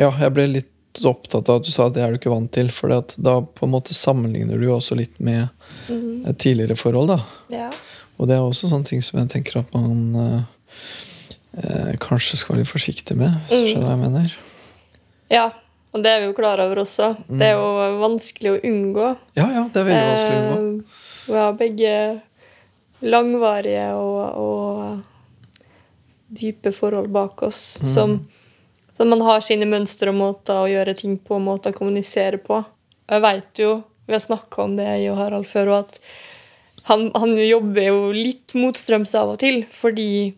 Ja, 0.00 0.10
jeg 0.20 0.32
ble 0.36 0.46
litt 0.54 0.72
opptatt 1.04 1.48
av 1.52 1.58
at 1.60 1.66
du 1.66 1.70
sa 1.70 1.86
at 1.90 1.94
det 1.94 2.02
er 2.02 2.14
du 2.14 2.16
ikke 2.20 2.32
vant 2.32 2.50
til. 2.56 2.70
For 2.72 2.88
da 2.88 3.02
på 3.42 3.66
en 3.66 3.72
måte 3.74 3.92
sammenligner 3.96 4.56
du 4.58 4.64
jo 4.68 4.76
også 4.78 4.96
litt 4.96 5.18
med 5.20 5.48
et 6.26 6.38
tidligere 6.40 6.76
forhold. 6.76 7.08
da 7.08 7.20
Ja. 7.52 7.70
Og 8.18 8.28
det 8.30 8.36
er 8.38 8.40
også 8.46 8.70
sånne 8.70 8.86
ting 8.88 9.02
som 9.04 9.18
jeg 9.20 9.28
tenker 9.28 9.58
at 9.60 9.74
man 9.74 10.16
eh, 10.16 10.40
eh, 11.60 11.96
kanskje 12.00 12.38
skal 12.40 12.54
være 12.56 12.62
litt 12.64 12.72
forsiktig 12.72 13.16
med. 13.16 13.34
Hvis 13.50 13.60
du 13.60 13.68
skjønner 13.74 13.86
hva 13.90 13.96
jeg 13.96 14.04
mener? 14.10 14.36
ja. 15.30 15.50
Og 15.96 16.02
det 16.04 16.10
er 16.12 16.18
vi 16.20 16.26
jo 16.26 16.32
klar 16.36 16.60
over 16.60 16.82
også. 16.82 17.06
Det 17.24 17.46
er 17.46 17.54
jo 17.56 17.68
vanskelig 18.02 18.50
å 18.52 18.56
unngå. 18.68 19.04
Ja, 19.38 19.46
ja, 19.48 19.62
det 19.72 19.80
er 19.80 19.86
veldig 19.86 20.08
vanskelig 20.10 20.36
å 20.36 20.56
unngå. 20.56 20.82
Eh, 20.82 21.04
Vi 21.26 21.36
har 21.40 21.54
begge 21.56 21.92
langvarige 23.02 23.86
og, 23.96 24.36
og 24.36 25.00
dype 26.38 26.72
forhold 26.72 27.10
bak 27.12 27.42
oss 27.42 27.78
Mm. 27.82 27.88
som, 27.94 28.14
som 28.96 29.08
man 29.12 29.20
har 29.26 29.40
sine 29.44 29.66
mønstre 29.68 30.12
og 30.12 30.18
måter 30.20 30.62
å 30.62 30.68
gjøre 30.70 30.94
ting 30.96 31.18
på, 31.18 31.38
måter 31.42 31.72
å 31.74 31.76
kommunisere 31.76 32.38
på. 32.38 32.62
Og 33.08 33.12
jeg 33.16 33.22
vet 33.22 33.60
jo, 33.62 33.74
vi 34.06 34.14
har 34.14 34.22
snakka 34.24 34.62
om 34.64 34.76
det, 34.78 34.86
jeg 34.86 35.10
og 35.12 35.18
Harald, 35.20 35.46
før, 35.50 35.68
og 35.74 35.78
at 35.84 36.00
han, 36.86 37.08
han 37.18 37.34
jobber 37.36 37.82
jo 37.88 38.12
litt 38.14 38.54
motstrøms 38.54 39.14
av 39.18 39.34
og 39.34 39.38
til, 39.42 39.64
fordi 39.70 40.34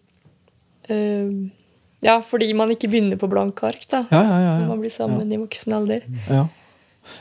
øh, 0.90 1.30
Ja, 2.00 2.20
fordi 2.22 2.52
man 2.54 2.70
ikke 2.70 2.86
begynner 2.92 3.18
på 3.18 3.26
blanke 3.30 3.66
ark, 3.66 3.82
da. 3.90 4.04
Ja, 4.12 4.20
ja, 4.22 4.36
ja, 4.44 4.52
Når 4.60 4.68
man 4.70 4.80
blir 4.84 4.92
sammen 4.94 5.32
i 5.34 5.38
voksen 5.40 5.72
alder. 5.74 6.04
Ja. 6.30 6.44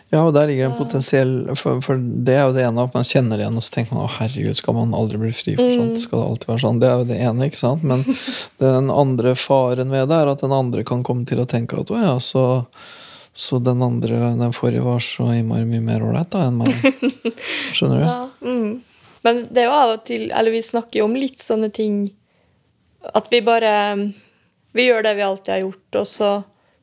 Ja, 0.09 0.21
og 0.21 0.33
der 0.35 0.47
ligger 0.47 0.69
en 0.69 0.77
potensiell 0.77 1.31
for, 1.59 1.81
for 1.83 1.99
det 1.99 2.35
er 2.37 2.45
jo 2.47 2.53
det 2.55 2.63
ene 2.63 2.85
at 2.87 2.93
man 2.95 3.07
kjenner 3.07 3.35
det 3.35 3.43
igjen, 3.43 3.57
og 3.59 3.65
så 3.65 3.73
tenker 3.75 3.97
man 3.97 4.05
å 4.05 4.13
herregud, 4.17 4.55
skal 4.55 4.77
man 4.77 4.95
aldri 4.95 5.19
bli 5.19 5.31
fri 5.35 5.55
for 5.57 5.73
sånt? 5.73 5.99
Skal 5.99 6.21
det 6.21 6.27
alltid 6.29 6.51
være 6.51 6.63
sånn? 6.63 6.79
Det 6.79 6.87
er 6.87 7.01
jo 7.01 7.07
det 7.09 7.17
ene, 7.27 7.49
ikke 7.49 7.59
sant? 7.59 7.83
Men 7.87 8.05
den 8.63 8.91
andre 8.93 9.33
faren 9.39 9.91
ved 9.91 10.07
det 10.11 10.21
er 10.21 10.31
at 10.31 10.45
den 10.45 10.55
andre 10.55 10.85
kan 10.87 11.03
komme 11.07 11.27
til 11.27 11.43
å 11.43 11.47
tenke 11.49 11.81
at 11.81 11.91
å 11.91 11.99
ja, 11.99 12.13
så, 12.23 12.45
så 13.35 13.59
den 13.63 13.83
andre, 13.83 14.21
den 14.39 14.55
forrige 14.55 14.85
var 14.87 15.03
så 15.03 15.31
innmari 15.35 15.67
mye 15.67 15.83
mer 15.89 16.05
ålreit 16.07 16.31
da 16.31 16.45
enn 16.47 16.61
meg. 16.63 16.77
Skjønner 17.75 17.99
du? 17.99 18.05
Ja, 18.07 18.19
mm. 18.47 18.75
Men 19.27 19.41
det 19.51 19.63
er 19.63 19.67
jo 19.67 19.75
av 19.75 19.95
og 19.95 20.03
til 20.07 20.29
Eller 20.29 20.53
vi 20.53 20.61
snakker 20.63 21.01
jo 21.01 21.07
om 21.07 21.15
litt 21.17 21.41
sånne 21.43 21.71
ting 21.73 22.03
At 23.17 23.31
vi 23.31 23.41
bare 23.43 23.71
Vi 24.77 24.85
gjør 24.85 25.03
det 25.07 25.15
vi 25.17 25.25
alltid 25.25 25.53
har 25.55 25.63
gjort, 25.65 25.97
og 25.99 26.07
så 26.07 26.29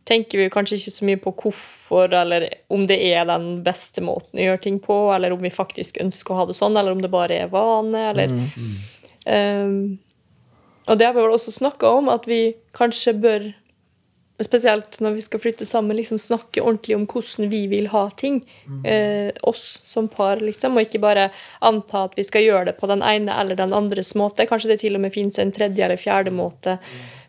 tenker 0.04 0.38
vi 0.38 0.50
kanskje 0.52 0.78
ikke 0.78 0.94
så 0.94 1.08
mye 1.08 1.20
på 1.24 1.32
hvorfor, 1.42 2.12
eller 2.20 2.46
om 2.72 2.86
det 2.88 2.98
er 3.08 3.26
den 3.28 3.48
beste 3.64 4.04
måten 4.04 4.40
å 4.40 4.48
gjøre 4.48 4.62
ting 4.66 4.78
på, 4.84 4.96
eller 5.14 5.34
om 5.34 5.42
vi 5.44 5.52
faktisk 5.52 6.00
ønsker 6.04 6.34
å 6.34 6.42
ha 6.42 6.46
det 6.50 6.56
sånn, 6.58 6.76
eller 6.76 6.94
om 6.94 7.02
det 7.04 7.12
bare 7.12 7.44
er 7.44 7.52
vane, 7.52 8.06
eller 8.12 8.32
um, 9.26 9.76
Og 10.84 10.98
det 11.00 11.06
har 11.08 11.16
vi 11.16 11.22
vel 11.24 11.36
også 11.36 11.54
snakka 11.56 11.94
om, 12.00 12.10
at 12.12 12.28
vi 12.28 12.46
kanskje 12.76 13.16
bør 13.16 13.52
Spesielt 14.42 14.96
når 14.98 15.12
vi 15.14 15.22
skal 15.22 15.38
flytte 15.38 15.62
sammen, 15.62 15.94
liksom 15.94 16.18
snakke 16.18 16.58
ordentlig 16.64 16.96
om 16.96 17.04
hvordan 17.06 17.52
vi 17.52 17.60
vil 17.70 17.84
ha 17.92 18.08
ting. 18.18 18.40
Eh, 18.82 19.30
oss 19.46 19.78
som 19.86 20.08
par, 20.10 20.42
liksom. 20.42 20.74
Og 20.74 20.88
ikke 20.88 20.98
bare 21.04 21.28
anta 21.62 22.00
at 22.08 22.16
vi 22.18 22.24
skal 22.26 22.42
gjøre 22.42 22.64
det 22.72 22.74
på 22.80 22.90
den 22.90 23.04
ene 23.06 23.30
eller 23.30 23.54
den 23.54 23.70
andres 23.72 24.10
måte. 24.18 24.48
Kanskje 24.50 24.72
det 24.72 24.80
til 24.82 24.98
og 24.98 25.04
med 25.04 25.14
finnes 25.14 25.38
en 25.38 25.54
tredje 25.54 25.86
eller 25.86 26.02
fjerde 26.02 26.34
måte 26.34 26.80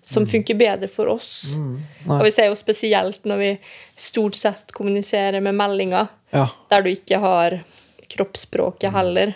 som 0.06 0.26
funker 0.30 0.54
bedre 0.60 0.88
for 0.92 1.10
oss. 1.16 1.54
Mm. 1.58 1.80
Og 2.14 2.22
vi 2.28 2.32
ser 2.36 2.52
jo 2.52 2.58
spesielt 2.60 3.24
når 3.26 3.40
vi 3.42 3.52
stort 3.98 4.36
sett 4.38 4.74
kommuniserer 4.76 5.42
med 5.42 5.58
meldinger, 5.58 6.12
Ja. 6.36 6.48
der 6.70 6.82
du 6.86 6.90
ikke 6.92 7.18
har 7.24 7.60
kroppsspråket 8.12 8.92
heller. 8.94 9.34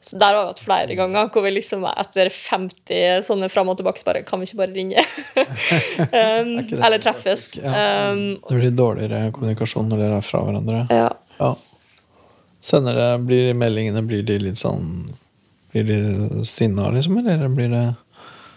Så 0.00 0.16
der 0.16 0.32
har 0.32 0.44
vi 0.44 0.48
hatt 0.54 0.62
flere 0.64 0.94
ganger 0.96 1.26
hvor 1.28 1.42
vi 1.44 1.50
liksom 1.52 1.82
etter 1.90 2.30
50 2.32 3.20
sånne 3.26 3.50
fram 3.52 3.68
og 3.68 3.76
tilbake 3.76 4.00
bare 4.06 4.22
Kan 4.24 4.40
vi 4.40 4.46
ikke 4.48 4.60
bare 4.62 4.72
ringe? 4.72 5.02
um, 5.36 6.52
eller 6.80 6.98
treffes. 7.02 7.50
ja. 7.58 8.10
Um, 8.12 8.38
Det 8.48 8.56
blir 8.62 8.70
dårligere 8.78 9.30
kommunikasjon 9.36 9.90
når 9.90 10.00
dere 10.04 10.20
er 10.22 10.24
fra 10.24 10.44
hverandre. 10.46 10.86
ja. 10.90 11.10
Ja. 11.40 11.54
Sender 12.60 12.92
det, 12.94 13.10
blir 13.24 13.54
meldingene 13.56 14.02
blir 14.04 14.22
de 14.28 14.34
litt 14.38 14.58
sånn 14.60 15.08
Blir 15.72 15.86
de 15.88 16.44
sinna, 16.44 16.90
liksom, 16.92 17.20
eller 17.22 17.48
blir 17.48 17.68
det 17.72 17.84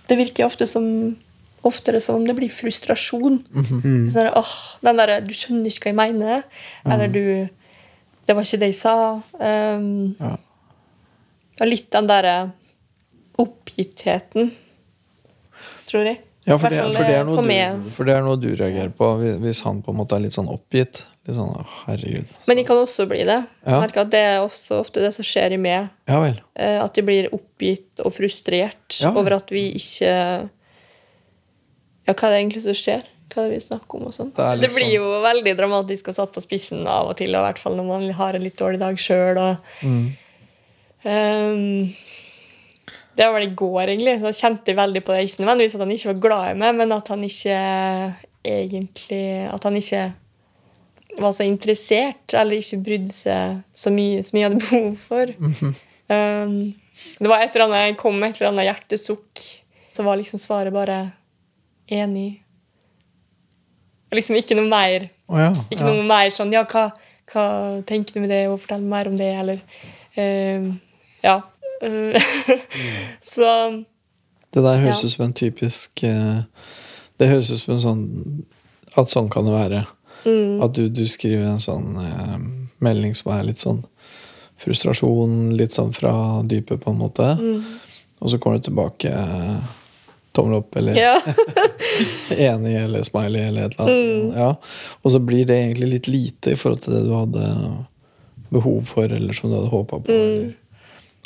Det 0.07 0.17
virker 0.19 0.45
ofte 0.45 0.67
som 0.67 0.85
oftere 1.63 2.01
som 2.03 2.19
om 2.19 2.25
det 2.27 2.35
blir 2.35 2.51
frustrasjon. 2.51 3.41
Sånn 3.55 4.09
der, 4.11 4.31
åh, 4.35 4.55
den 4.83 4.99
derre 4.99 5.21
'du 5.23 5.33
skjønner 5.35 5.71
ikke 5.71 5.91
hva 5.91 6.07
jeg 6.07 6.15
mener', 6.15 6.43
eller 6.85 7.07
'du 7.07 7.49
Det 8.25 8.35
var 8.35 8.43
ikke 8.43 8.59
det 8.59 8.69
jeg 8.71 8.79
sa'. 8.79 9.21
Um, 9.39 10.15
Ja. 10.19 10.37
litt 11.65 11.91
den 11.91 12.07
derre 12.07 12.51
oppgittheten, 13.37 14.51
tror 15.87 16.05
jeg. 16.05 16.19
Ja, 16.45 16.57
for 16.57 16.69
det, 16.69 16.79
for, 16.95 17.03
det 17.03 17.15
er 17.15 17.19
eh, 17.19 17.25
noe 17.25 17.83
du, 17.83 17.89
for 17.89 18.03
det 18.03 18.15
er 18.15 18.21
noe 18.21 18.35
du 18.35 18.55
reagerer 18.55 18.89
på 18.89 19.37
hvis 19.39 19.61
han 19.63 19.81
på 19.81 19.91
en 19.91 19.97
måte 19.97 20.15
er 20.15 20.19
litt 20.19 20.33
sånn 20.33 20.47
oppgitt. 20.51 21.05
Litt 21.25 21.37
sånn, 21.37 21.53
herregud. 21.85 22.25
herregud. 22.27 22.31
Men 22.47 22.57
de 22.57 22.63
kan 22.67 22.77
også 22.77 23.05
bli 23.07 23.23
det. 23.23 23.37
Jeg 23.63 23.71
Ja. 23.73 23.79
merker 23.79 24.01
at 24.01 24.09
Det 24.11 24.19
er 24.19 24.39
også 24.43 24.79
ofte 24.81 24.99
det 25.01 25.13
som 25.13 25.23
skjer 25.23 25.53
i 25.53 25.57
meg. 25.57 25.89
Ja 26.07 26.23
eh, 26.55 26.83
At 26.83 26.93
de 26.95 27.01
blir 27.01 27.29
oppgitt 27.31 27.99
og 28.03 28.11
frustrert 28.11 28.99
Ja. 28.99 29.11
over 29.15 29.33
at 29.37 29.49
vi 29.49 29.71
ikke 29.73 30.49
Ja, 32.05 32.13
hva 32.13 32.23
er 32.27 32.31
det 32.35 32.39
egentlig 32.43 32.61
som 32.63 32.73
skjer? 32.73 33.03
Hva 33.29 33.45
er 33.45 33.49
det 33.49 33.53
vi 33.63 33.67
snakker 33.69 33.95
om? 33.95 34.03
og 34.07 34.11
sånn? 34.13 34.33
Det 34.35 34.61
Det, 34.61 34.69
blir 34.75 34.83
sånn- 34.85 34.93
jo 34.93 35.21
veldig 35.23 35.55
dramatisk 35.57 36.07
og 36.09 36.13
satt 36.15 36.33
på 36.33 36.41
spissen 36.43 36.85
av 36.85 37.07
og 37.07 37.15
til, 37.17 37.33
og 37.33 37.41
i 37.41 37.47
hvert 37.53 37.57
fall 37.59 37.75
når 37.77 37.87
man 37.87 38.09
har 38.11 38.33
en 38.35 38.43
litt 38.43 38.57
dårlig 38.57 38.79
dag 38.79 38.95
sjøl. 38.97 39.57
Mm. 39.81 40.13
Um, 41.05 41.95
det 43.15 43.25
var 43.25 43.33
vel 43.39 43.47
i 43.49 43.55
går, 43.55 43.87
egentlig. 43.87 44.19
Så 44.19 44.33
kjente 44.35 44.65
jeg 44.67 44.75
veldig 44.75 45.03
på 45.05 45.13
det. 45.15 45.23
Ikke 45.29 45.45
nødvendigvis 45.45 45.75
at 45.75 45.79
han 45.79 45.91
ikke 45.91 46.11
var 46.13 46.19
glad 46.27 46.51
i 46.51 46.59
meg, 46.59 46.75
men 46.75 46.91
at 46.91 47.07
han 47.07 47.21
ikke 47.23 48.15
egentlig 48.45 49.53
At 49.53 49.63
han 49.63 49.73
ikke 49.75 50.13
var 51.19 51.31
så 51.35 51.43
interessert, 51.45 52.33
eller 52.33 52.57
ikke 52.57 52.79
brydde 52.83 53.13
seg 53.13 53.59
så 53.73 53.91
mye 53.93 54.23
som 54.25 54.37
jeg 54.39 54.47
hadde 54.49 54.61
behov 54.63 54.95
for. 54.97 55.33
um, 56.09 56.73
det 57.19 57.29
var 57.29 57.41
et 57.43 57.55
eller 57.55 57.65
annet, 57.67 57.87
Jeg 57.87 57.97
kom 57.97 58.15
med 58.19 58.29
et 58.29 58.39
eller 58.41 58.51
annet 58.53 58.67
hjertesukk, 58.69 59.43
så 59.93 60.03
var 60.05 60.17
liksom 60.17 60.39
svaret 60.41 60.73
bare 60.73 61.11
enig. 61.89 62.39
Liksom 64.13 64.35
ikke 64.37 64.55
noe 64.59 64.69
mer 64.69 65.09
Oh, 65.29 65.39
ja. 65.39 65.49
ikke 65.71 65.81
ja. 65.81 65.89
noe 65.89 66.03
mer 66.05 66.29
sånn 66.29 66.51
Ja, 66.53 66.61
hva, 66.69 66.89
hva 67.31 67.43
tenker 67.87 68.13
du 68.13 68.19
med 68.21 68.29
det, 68.29 68.43
og 68.51 68.59
fortell 68.61 68.83
mer 68.85 69.07
om 69.09 69.15
det, 69.17 69.31
eller 69.39 69.61
eh, 70.19 70.67
Ja. 71.23 71.39
Så 73.23 73.47
Det 74.53 74.61
der 74.63 74.77
høres 74.77 75.01
Ja. 75.01 75.05
ut 75.07 75.11
som 75.11 75.25
en 75.25 75.33
typisk 75.33 76.03
eh, 76.03 76.43
Det 77.19 77.29
høres 77.29 77.49
ut 77.51 77.59
som 77.63 77.73
en 77.73 77.81
sånn 77.81 78.03
At 78.97 79.09
sånn 79.09 79.29
kan 79.33 79.45
det 79.47 79.53
være. 79.55 79.85
Mm, 80.25 80.61
At 80.63 80.73
du, 80.77 80.87
du 80.89 81.03
skriver 81.07 81.45
en 81.53 81.59
sånn 81.63 81.95
eh, 82.01 82.37
melding 82.83 83.15
som 83.15 83.31
er 83.35 83.43
litt 83.47 83.61
sånn 83.61 83.83
frustrasjon, 84.63 85.53
litt 85.57 85.71
sånn 85.75 85.93
fra 85.95 86.13
dypet, 86.47 86.81
på 86.83 86.91
en 86.93 86.99
måte. 86.99 87.29
mm, 87.39 87.63
Og 88.23 88.29
så 88.31 88.37
kommer 88.39 88.57
du 88.61 88.67
tilbake 88.69 89.09
eh, 89.11 89.63
tommel 90.33 90.61
opp 90.61 90.75
eller 90.79 90.95
Ja. 90.97 91.17
enig 92.29 92.75
eller 92.79 93.03
smiley 93.03 93.41
eller 93.49 93.65
et 93.67 93.75
eller 93.79 93.89
annet. 93.89 94.37
Ja. 94.37 94.51
Og 95.03 95.11
så 95.13 95.19
blir 95.19 95.45
det 95.49 95.57
egentlig 95.59 95.89
litt 95.97 96.07
lite 96.07 96.53
i 96.55 96.59
forhold 96.59 96.81
til 96.85 96.95
det 96.95 97.03
du 97.07 97.11
hadde 97.13 97.49
behov 98.53 98.83
for, 98.87 99.09
eller 99.11 99.33
som 99.33 99.49
du 99.51 99.57
hadde 99.57 99.71
håpa 99.73 99.99
på. 100.05 100.13
Eller. 100.13 100.53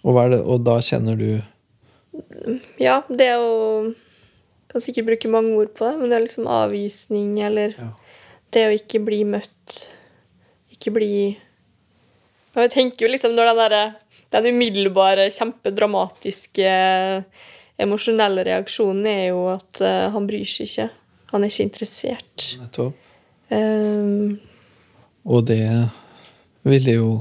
Og, 0.04 0.13
hva 0.16 0.25
er 0.27 0.34
det, 0.38 0.42
og 0.46 0.62
da 0.66 0.77
kjenner 0.86 1.18
du 1.20 1.30
ja, 2.82 3.01
det 3.10 3.30
å 3.38 3.92
Kan 4.72 4.82
sikkert 4.84 5.06
bruke 5.08 5.30
mange 5.32 5.54
ord 5.56 5.70
på 5.77 5.86
det, 5.88 5.98
men 6.00 6.10
det 6.10 6.18
er 6.18 6.24
liksom 6.25 6.48
avvisning, 6.51 7.38
eller 7.46 7.75
Ja. 7.77 7.92
Det 8.56 8.66
å 8.68 8.75
ikke 8.75 9.01
bli 9.04 9.22
møtt. 9.27 9.77
Ikke 10.74 10.94
bli 10.94 11.13
Og 12.56 12.63
Jeg 12.66 12.74
tenker 12.74 13.06
jo 13.06 13.12
liksom 13.12 13.36
når 13.38 13.51
den 13.51 13.60
derre 13.62 13.86
den 14.34 14.50
umiddelbare, 14.51 15.30
kjempedramatiske, 15.32 16.72
emosjonelle 17.80 18.44
reaksjonen 18.44 19.06
er 19.08 19.22
jo 19.30 19.44
at 19.54 19.80
uh, 19.80 20.10
han 20.12 20.27
bryr 20.27 20.48
seg 20.50 20.68
ikke. 20.68 20.88
Han 21.32 21.46
er 21.46 21.54
ikke 21.54 21.68
interessert. 21.70 22.48
nettopp 22.60 23.04
Um, 23.48 24.41
Og 25.24 25.45
det 25.48 25.63
ville 26.67 26.95
jo 26.98 27.12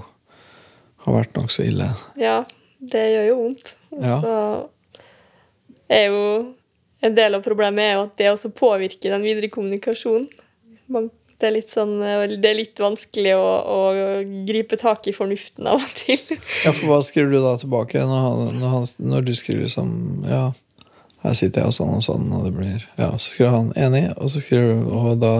ha 1.04 1.12
vært 1.14 1.36
nokså 1.38 1.68
ille. 1.68 1.86
Ja, 2.18 2.40
det 2.82 3.04
gjør 3.12 3.28
jo 3.28 3.36
vondt. 3.38 3.76
Ja. 3.94 4.16
Så 4.24 5.04
er 5.86 6.08
jo 6.10 6.24
en 7.06 7.14
del 7.14 7.38
av 7.38 7.44
problemet 7.46 7.84
er 7.84 7.94
jo 7.94 8.04
at 8.08 8.16
det 8.18 8.32
også 8.32 8.50
påvirker 8.58 9.14
den 9.14 9.22
videre 9.22 9.50
kommunikasjonen. 9.54 10.26
Man, 10.90 11.12
det, 11.40 11.48
er 11.48 11.54
litt 11.58 11.72
sånn, 11.72 11.98
det 12.00 12.48
er 12.48 12.56
litt 12.56 12.80
vanskelig 12.80 13.34
å, 13.36 13.48
å 13.72 13.80
gripe 14.48 14.78
tak 14.80 15.08
i 15.10 15.14
fornuften 15.16 15.68
av 15.68 15.82
og 15.82 15.98
til. 15.98 16.22
Ja, 16.64 16.72
for 16.72 16.86
hva 16.90 17.00
skriver 17.04 17.34
du 17.34 17.40
da 17.44 17.56
tilbake 17.60 18.00
når, 18.00 18.22
han, 18.24 18.56
når, 18.60 18.72
han, 18.72 18.88
når 19.12 19.28
du 19.28 19.34
skriver 19.38 19.68
som 19.72 19.90
Ja, 20.28 20.46
her 21.26 21.36
sitter 21.36 21.64
jeg 21.64 21.72
og 21.72 21.76
sånn 21.76 21.94
og 21.98 22.02
sånn, 22.06 22.32
og 22.32 22.48
det 22.48 22.54
blir 22.56 22.88
Ja, 22.96 23.12
så 23.18 23.26
skriver 23.28 23.54
han 23.56 23.70
enig, 23.76 24.08
og 24.16 24.32
så 24.32 24.42
skriver 24.44 24.72
du 24.72 24.90
Og 24.96 25.20
da 25.22 25.34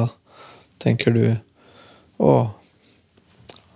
tenker 0.83 1.15
du 1.17 1.25
Å, 2.23 2.33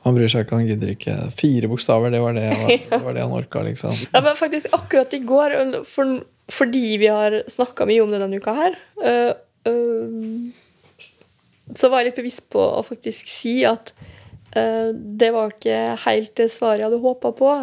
han 0.05 0.17
bryr 0.17 0.31
seg 0.33 0.47
ikke, 0.47 0.57
han 0.57 0.69
gidder 0.69 0.95
ikke. 0.95 1.15
Fire 1.37 1.69
bokstaver, 1.69 2.13
det 2.13 2.23
var 2.25 2.37
det, 2.37 2.47
det, 2.89 3.01
var 3.05 3.17
det 3.17 3.25
han 3.25 3.35
orka, 3.37 3.65
liksom. 3.67 3.93
Ja, 4.15 4.23
men 4.25 4.39
faktisk 4.39 4.73
akkurat 4.77 5.13
i 5.13 5.21
går, 5.29 5.57
for, 5.89 6.23
fordi 6.53 6.97
vi 7.03 7.11
har 7.13 7.43
snakka 7.53 7.85
mye 7.89 8.05
om 8.05 8.15
det 8.15 8.23
denne 8.23 8.41
uka 8.41 8.55
her, 8.57 8.79
øh, 9.05 9.35
øh, 9.69 10.49
så 11.77 11.91
var 11.91 12.03
jeg 12.03 12.11
litt 12.11 12.21
bevisst 12.23 12.47
på 12.53 12.63
å 12.63 12.83
faktisk 12.87 13.29
si 13.31 13.61
at 13.69 13.93
uh, 14.57 14.91
det 14.95 15.31
var 15.35 15.55
ikke 15.55 15.79
helt 16.07 16.35
det 16.41 16.51
svaret 16.55 16.83
jeg 16.83 16.89
hadde 16.89 17.03
håpa 17.05 17.33
på. 17.37 17.55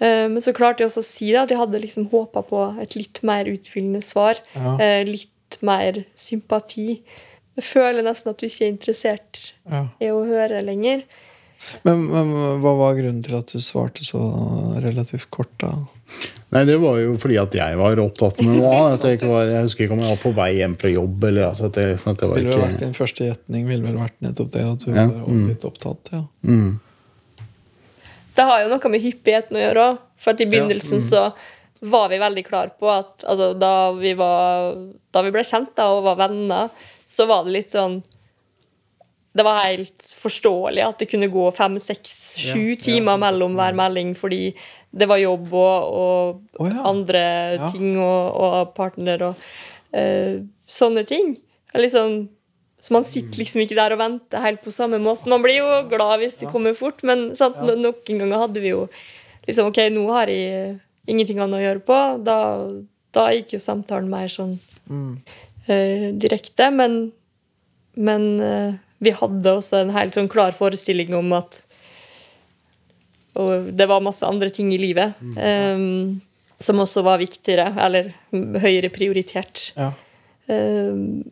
Uh, 0.00 0.26
men 0.32 0.40
så 0.44 0.54
klarte 0.56 0.84
jeg 0.84 0.90
også 0.90 1.04
å 1.04 1.08
si 1.10 1.30
det, 1.32 1.42
at 1.42 1.52
jeg 1.52 1.60
hadde 1.60 1.82
liksom 1.82 2.08
håpa 2.12 2.44
på 2.46 2.62
et 2.82 2.96
litt 2.98 3.22
mer 3.26 3.50
utfyllende 3.50 4.02
svar. 4.04 4.40
Ja. 4.56 4.76
Uh, 4.80 5.02
litt 5.08 5.60
mer 5.66 6.04
sympati. 6.18 7.00
Jeg 7.58 7.66
føler 7.66 8.06
nesten 8.06 8.30
at 8.32 8.40
du 8.40 8.46
ikke 8.46 8.64
er 8.68 8.72
interessert 8.72 9.42
Ja. 9.68 9.86
i 10.00 10.12
å 10.14 10.22
høre 10.24 10.62
lenger. 10.64 11.04
Men, 11.86 12.06
men 12.08 12.30
hva 12.62 12.72
var 12.78 12.96
grunnen 12.98 13.22
til 13.24 13.36
at 13.36 13.52
du 13.52 13.60
svarte 13.62 14.04
så 14.06 14.20
relativt 14.80 15.28
kort, 15.32 15.52
da? 15.60 15.74
Nei, 16.50 16.64
det 16.66 16.80
var 16.82 16.98
jo 16.98 17.14
fordi 17.20 17.36
at 17.38 17.54
jeg 17.54 17.78
var 17.78 18.00
opptatt 18.02 18.40
med 18.42 18.56
noe 18.58 18.70
annet. 18.74 19.04
Jeg, 19.12 19.20
jeg 19.22 19.66
husker 19.68 19.86
ikke 19.86 19.94
om 19.98 20.02
jeg 20.02 20.16
var 20.16 20.22
på 20.24 20.32
vei 20.40 20.48
hjem 20.56 20.74
fra 20.80 20.90
jobb. 20.90 21.26
Eller, 21.28 21.50
altså, 21.52 21.70
at 21.70 21.78
det, 21.78 21.86
at 22.00 22.22
det 22.22 22.30
var 22.32 22.40
Ville 22.40 22.60
vært. 22.64 22.80
Din 22.82 22.96
første 22.96 23.28
gjetning 23.28 23.68
ville 23.68 23.86
vel 23.86 24.00
vært 24.00 24.16
nettopp 24.24 24.50
det, 24.56 24.64
at 24.66 24.86
du 24.86 24.90
Ja, 24.90 25.06
var 25.06 25.28
mm. 25.28 25.44
litt 25.52 25.66
opptatt. 25.68 26.14
ja. 26.16 26.24
Mm. 26.42 26.78
Det 28.34 28.46
har 28.46 28.62
jo 28.62 28.68
noe 28.70 28.90
med 28.92 29.02
hyppigheten 29.04 29.58
å 29.58 29.64
gjøre 29.64 29.86
òg. 29.90 30.04
For 30.20 30.34
at 30.34 30.42
i 30.42 30.48
begynnelsen 30.50 31.02
så 31.04 31.26
var 31.80 32.10
vi 32.12 32.18
veldig 32.20 32.44
klar 32.46 32.74
på 32.80 32.88
at 32.92 33.24
altså, 33.28 33.52
da, 33.56 33.92
vi 33.96 34.12
var, 34.18 34.74
da 35.14 35.22
vi 35.24 35.32
ble 35.34 35.44
kjent 35.46 35.72
da, 35.78 35.88
og 35.94 36.04
var 36.08 36.18
venner, 36.20 36.68
så 37.08 37.26
var 37.30 37.46
det 37.46 37.54
litt 37.56 37.70
sånn 37.72 38.00
Det 39.36 39.44
var 39.46 39.60
helt 39.62 40.02
forståelig 40.18 40.82
at 40.82 40.98
det 40.98 41.06
kunne 41.12 41.28
gå 41.30 41.44
fem, 41.54 41.76
seks, 41.78 42.14
sju 42.40 42.74
timer 42.82 43.16
mellom 43.22 43.54
hver 43.54 43.76
melding 43.78 44.14
fordi 44.18 44.54
det 44.90 45.06
var 45.06 45.20
jobb 45.22 45.52
og, 45.54 45.92
og 45.94 46.64
oh, 46.64 46.80
andre 46.90 47.22
ting 47.70 47.92
og, 48.02 48.34
og 48.42 48.72
partner 48.74 49.22
og 49.28 49.44
uh, 49.94 50.40
sånne 50.66 51.04
ting. 51.06 51.36
Liksom, 51.78 52.16
så 52.82 52.94
man 52.96 53.06
sitter 53.06 53.38
liksom 53.38 53.62
ikke 53.62 53.78
der 53.78 53.94
og 53.94 54.00
venter 54.02 54.42
helt 54.42 54.64
på 54.66 54.74
samme 54.74 54.98
måte. 54.98 55.30
Man 55.30 55.44
blir 55.46 55.60
jo 55.60 55.70
glad 55.92 56.18
hvis 56.24 56.34
det 56.42 56.50
kommer 56.50 56.74
fort, 56.74 57.04
men 57.06 57.28
sant, 57.38 57.54
no- 57.62 57.78
noen 57.78 58.18
ganger 58.24 58.42
hadde 58.48 58.64
vi 58.64 58.74
jo 58.74 58.88
liksom 59.46 59.70
OK, 59.70 59.78
nå 59.94 60.08
har 60.10 60.26
jeg 60.34 60.80
ingenting 61.06 61.38
annet 61.38 61.60
å 61.60 61.64
gjøre 61.68 61.86
på. 61.86 62.00
Da, 62.26 62.38
da 63.14 63.28
gikk 63.36 63.54
jo 63.60 63.62
samtalen 63.62 64.10
mer 64.10 64.26
sånn 64.32 64.58
Mm. 64.90 65.20
uh, 65.70 66.06
direkte. 66.18 66.66
Men, 66.74 67.12
men 67.94 68.24
eh, 68.42 68.72
vi 69.00 69.12
hadde 69.16 69.52
også 69.56 69.80
en 69.80 69.90
helt 69.94 70.16
sånn 70.16 70.28
klar 70.28 70.52
forestilling 70.56 71.14
om 71.16 71.32
at 71.38 71.62
Og 73.40 73.70
det 73.78 73.86
var 73.88 74.02
masse 74.04 74.26
andre 74.26 74.50
ting 74.52 74.72
i 74.74 74.78
livet 74.80 75.14
eh, 75.38 75.84
som 76.60 76.80
også 76.82 77.00
var 77.06 77.20
viktigere, 77.22 77.70
eller 77.80 78.10
høyere 78.60 78.90
prioritert. 78.92 79.70
Ja. 79.78 79.92
Um, 80.50 81.22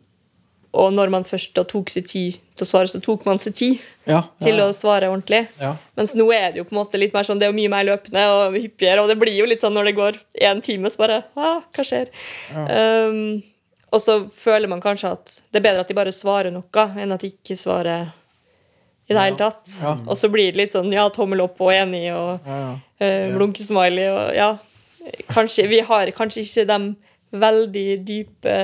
og 0.73 0.93
når 0.95 1.11
man 1.13 1.25
først 1.27 1.51
da 1.57 1.63
tok 1.69 1.89
seg 1.93 2.07
tid 2.09 2.37
til 2.57 2.65
å 2.65 2.69
svare, 2.69 2.89
så 2.89 3.01
tok 3.03 3.27
man 3.27 3.37
seg 3.41 3.53
tid 3.57 3.83
Ja, 4.09 4.23
til 4.41 4.57
å 4.63 4.69
svare 4.73 5.09
ordentlig. 5.11 5.43
ja. 5.61 5.75
Mens 5.97 6.15
nå 6.17 6.27
er 6.33 6.51
det 6.53 6.61
jo 6.61 6.65
på 6.69 6.73
en 6.73 6.79
måte 6.79 6.97
litt 7.01 7.13
mer 7.13 7.27
sånn, 7.27 7.37
det 7.41 7.45
er 7.45 7.51
jo 7.53 7.57
mye 7.59 7.73
mer 7.73 7.85
løpende 7.91 8.25
og 8.31 8.57
hyppigere, 8.57 9.03
og 9.03 9.09
det 9.11 9.19
blir 9.21 9.35
jo 9.37 9.45
litt 9.49 9.61
sånn 9.61 9.75
når 9.77 9.89
det 9.91 9.95
går 9.99 10.19
én 10.49 10.61
time, 10.65 10.89
så 10.89 11.01
bare 11.03 11.19
ah, 11.35 11.61
Hva 11.75 11.85
skjer? 11.85 12.09
Um, 12.55 13.41
og 13.89 14.01
så 14.03 14.15
føler 14.35 14.69
man 14.71 14.81
kanskje 14.83 15.13
at 15.17 15.35
det 15.49 15.61
er 15.61 15.65
bedre 15.65 15.83
at 15.83 15.91
de 15.91 15.97
bare 15.97 16.13
svarer 16.13 16.53
noe, 16.53 16.87
enn 16.99 17.15
at 17.15 17.23
de 17.25 17.31
ikke 17.33 17.57
svarer 17.57 18.11
i 19.09 19.15
det 19.15 19.21
hele 19.23 19.39
tatt. 19.39 19.63
Ja. 19.81 19.95
Og 20.05 20.17
så 20.17 20.29
blir 20.29 20.51
det 20.51 20.61
litt 20.61 20.73
sånn 20.73 20.91
ja, 20.93 21.07
tommel 21.13 21.41
opp 21.47 21.57
og 21.65 21.73
enig 21.73 22.11
og 22.13 22.45
ja, 22.45 22.59
ja. 22.59 22.73
uh, 23.01 23.31
blunkesmiley 23.37 24.11
og 24.13 24.35
ja. 24.37 24.51
Kanskje, 25.31 25.65
vi 25.71 25.79
har 25.87 26.11
kanskje 26.13 26.43
ikke 26.43 26.65
de 26.69 26.77
veldig 27.39 27.87
dype 28.05 28.55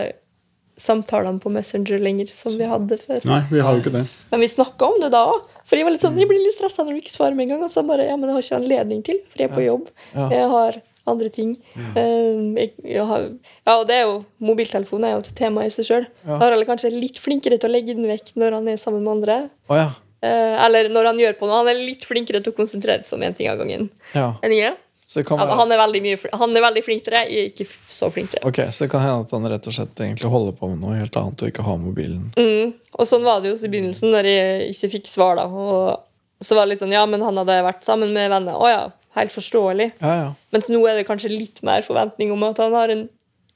samtalene 0.78 1.40
på 1.40 1.50
Messenger 1.54 2.02
lenger 2.04 2.30
som 2.36 2.58
vi 2.60 2.68
hadde 2.68 2.98
før. 3.00 3.24
Nei, 3.26 3.40
vi 3.50 3.62
har 3.64 3.78
jo 3.78 3.82
ikke 3.82 3.94
det. 3.94 4.04
Men 4.32 4.44
vi 4.44 4.50
snakka 4.52 4.90
om 4.92 5.00
det 5.02 5.10
da 5.16 5.24
òg. 5.32 5.46
For 5.66 5.80
jeg 5.80 5.88
var 5.88 5.96
litt 5.96 6.04
sånn, 6.04 6.20
jeg 6.20 6.30
blir 6.30 6.44
litt 6.44 6.58
stressa 6.58 6.84
når 6.84 6.98
du 6.98 7.02
ikke 7.02 7.14
svarer 7.14 7.38
med 7.38 7.48
en 7.48 7.56
gang. 7.56 7.64
Og 7.66 7.72
så 7.74 7.86
bare, 7.88 8.10
ja, 8.10 8.18
men 8.20 8.28
det 8.28 8.36
har 8.36 8.44
ikke 8.44 8.60
anledning 8.60 9.06
til, 9.08 9.22
for 9.32 9.42
jeg 9.42 9.50
er 9.50 9.56
på 9.56 9.64
jobb. 9.64 9.88
Ja. 10.12 10.28
Jeg 10.36 10.50
har 10.52 10.80
andre 11.10 11.30
ting. 11.34 11.56
Eh, 11.76 12.40
jeg, 12.58 12.72
jeg 12.84 13.06
har, 13.10 13.28
ja, 13.66 13.76
og 13.76 13.86
det 13.90 14.00
er 14.00 14.08
jo, 14.08 14.16
Mobiltelefon 14.46 15.06
er 15.06 15.16
jo 15.16 15.22
et 15.24 15.34
tema 15.38 15.66
i 15.66 15.74
seg 15.74 15.90
sjøl. 15.90 16.08
Ja. 16.26 16.40
Harald 16.42 16.64
er 16.64 16.70
kanskje 16.70 16.94
litt 16.94 17.20
flinkere 17.22 17.60
til 17.62 17.70
å 17.70 17.76
legge 17.76 17.98
den 17.98 18.10
vekk 18.10 18.34
når 18.40 18.58
han 18.60 18.72
er 18.72 18.82
sammen 18.82 19.06
med 19.06 19.18
andre. 19.18 19.38
Oh, 19.70 19.78
ja. 19.80 19.92
Eh, 20.26 20.56
eller 20.66 20.90
når 20.90 21.12
han 21.12 21.22
gjør 21.22 21.38
på 21.40 21.50
noe. 21.50 21.62
Han 21.62 21.70
er 21.72 21.84
litt 21.84 22.08
flinkere 22.08 22.42
til 22.42 22.56
å 22.56 22.58
konsentrere 22.58 23.06
seg 23.06 23.20
om 23.20 23.28
én 23.28 23.38
ting 23.38 23.52
av 23.52 23.62
gangen 23.62 23.90
ja. 24.16 24.34
enn 24.42 24.56
jeg 24.56 24.72
er. 24.72 24.82
Så 25.06 25.22
kan 25.22 25.38
Han, 25.38 25.52
være 25.52 25.60
han, 25.60 25.72
er 25.72 26.02
mye, 26.02 26.18
han 26.34 26.58
er 26.58 26.64
veldig 26.66 26.82
flink 26.82 27.04
til 27.06 27.14
det, 27.14 27.20
jeg 27.30 27.42
er 27.44 27.52
ikke 27.52 27.68
så 27.70 28.08
flink 28.10 28.32
til 28.32 28.40
det. 28.42 28.50
Ok, 28.50 28.58
Så 28.74 28.88
det 28.88 28.92
kan 28.96 29.04
hende 29.04 29.28
at 29.28 29.34
han 29.36 29.46
rett 29.52 29.68
og 29.70 29.76
slett 29.76 30.02
egentlig 30.02 30.32
holder 30.34 30.56
på 30.58 30.70
med 30.72 30.82
noe 30.82 30.98
helt 30.98 31.20
annet 31.22 31.44
og 31.46 31.52
ikke 31.52 31.66
har 31.68 31.78
mobilen. 31.78 32.24
Mm. 32.34 32.74
Og 32.98 33.06
sånn 33.06 33.28
var 33.28 33.44
det 33.44 33.52
jo 33.52 33.60
i 33.60 33.70
begynnelsen, 33.70 34.10
når 34.16 34.30
jeg 34.32 34.72
ikke 34.74 34.90
fikk 34.96 35.12
svar. 35.12 35.38
da 35.38 35.46
Og 35.46 36.02
så 36.42 36.58
var 36.58 36.66
det 36.66 36.74
litt 36.74 36.82
sånn, 36.82 36.96
ja, 36.96 37.06
men 37.06 37.22
han 37.22 37.38
hadde 37.38 37.60
vært 37.68 37.86
sammen 37.86 38.16
med 38.18 38.34
venner. 38.34 38.58
Å 38.58 38.72
ja, 38.72 38.82
helt 39.16 39.34
forståelig. 39.34 39.92
Ja, 40.02 40.16
ja. 40.22 40.32
Mens 40.56 40.70
nå 40.72 40.82
er 40.90 41.00
det 41.00 41.08
kanskje 41.08 41.34
litt 41.34 41.62
mer 41.66 41.86
forventning 41.86 42.34
om 42.36 42.44
at 42.48 42.60
han 42.64 42.76
har 42.76 42.94
en 42.94 43.06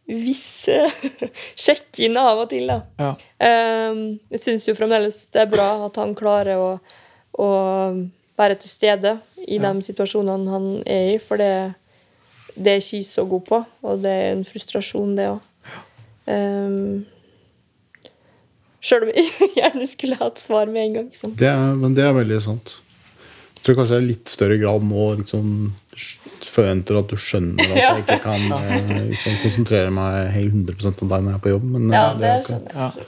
viss 0.10 0.68
eh, 0.72 0.94
sjekk-inn 1.64 2.18
av 2.18 2.46
og 2.46 2.50
til. 2.54 2.72
da. 2.72 2.80
ja. 3.00 3.12
Um, 3.40 4.20
jeg 4.34 4.42
syns 4.44 4.66
jo 4.68 4.78
fremdeles 4.78 5.22
det 5.34 5.44
er 5.44 5.52
bra 5.52 5.68
at 5.86 6.00
han 6.02 6.16
klarer 6.18 6.60
å, 6.60 6.72
å 7.40 7.50
være 8.40 8.58
til 8.64 8.72
stede 8.72 9.14
i 9.46 9.60
de 9.62 9.72
situasjonene 9.86 10.52
han 10.54 10.68
er 10.88 11.14
i, 11.14 11.22
for 11.22 11.42
det, 11.42 11.54
det 12.56 12.74
er 12.74 12.82
ikke 12.82 13.00
jeg 13.02 13.08
så 13.12 13.28
god 13.30 13.46
på, 13.48 13.62
og 13.86 14.04
det 14.04 14.16
er 14.24 14.34
en 14.34 14.44
frustrasjon, 14.48 15.16
det 15.20 15.30
òg. 15.36 15.46
Um, 16.30 17.08
Sjøl 18.80 19.08
om 19.08 19.10
jeg 19.12 19.28
gjerne 19.60 19.88
skulle 19.90 20.20
hatt 20.22 20.40
svar 20.40 20.70
med 20.72 20.86
en 20.86 20.94
gang. 21.00 21.10
Liksom. 21.12 21.34
Det 21.40 21.50
er, 21.52 21.74
men 21.76 21.98
det 21.98 22.06
er 22.06 22.14
veldig 22.16 22.38
sant. 22.44 22.78
Jeg 23.60 23.68
tror 23.68 23.76
kanskje 23.82 23.98
jeg 24.00 24.06
i 24.06 24.10
litt 24.14 24.32
større 24.32 24.58
grad 24.62 24.86
nå 24.88 25.06
liksom 25.20 25.54
forventer 26.50 27.00
at 27.00 27.12
du 27.12 27.20
skjønner 27.20 27.74
at 27.74 27.80
jeg 27.84 28.04
ikke 28.06 28.20
kan 28.24 28.46
eh, 28.56 28.92
liksom, 29.12 29.40
konsentrere 29.44 29.94
meg 29.94 30.30
helt 30.34 30.56
100 30.56 30.92
om 31.04 31.12
deg 31.12 31.24
når 31.24 31.32
jeg 31.34 31.40
er 31.40 31.44
på 31.46 31.56
jobb. 31.56 31.72
Men, 31.76 31.90
Ja, 31.94 32.04
det, 32.14 32.22
det 32.24 32.30
er 32.32 32.46
skjønner 32.48 32.76
jeg. 32.76 33.08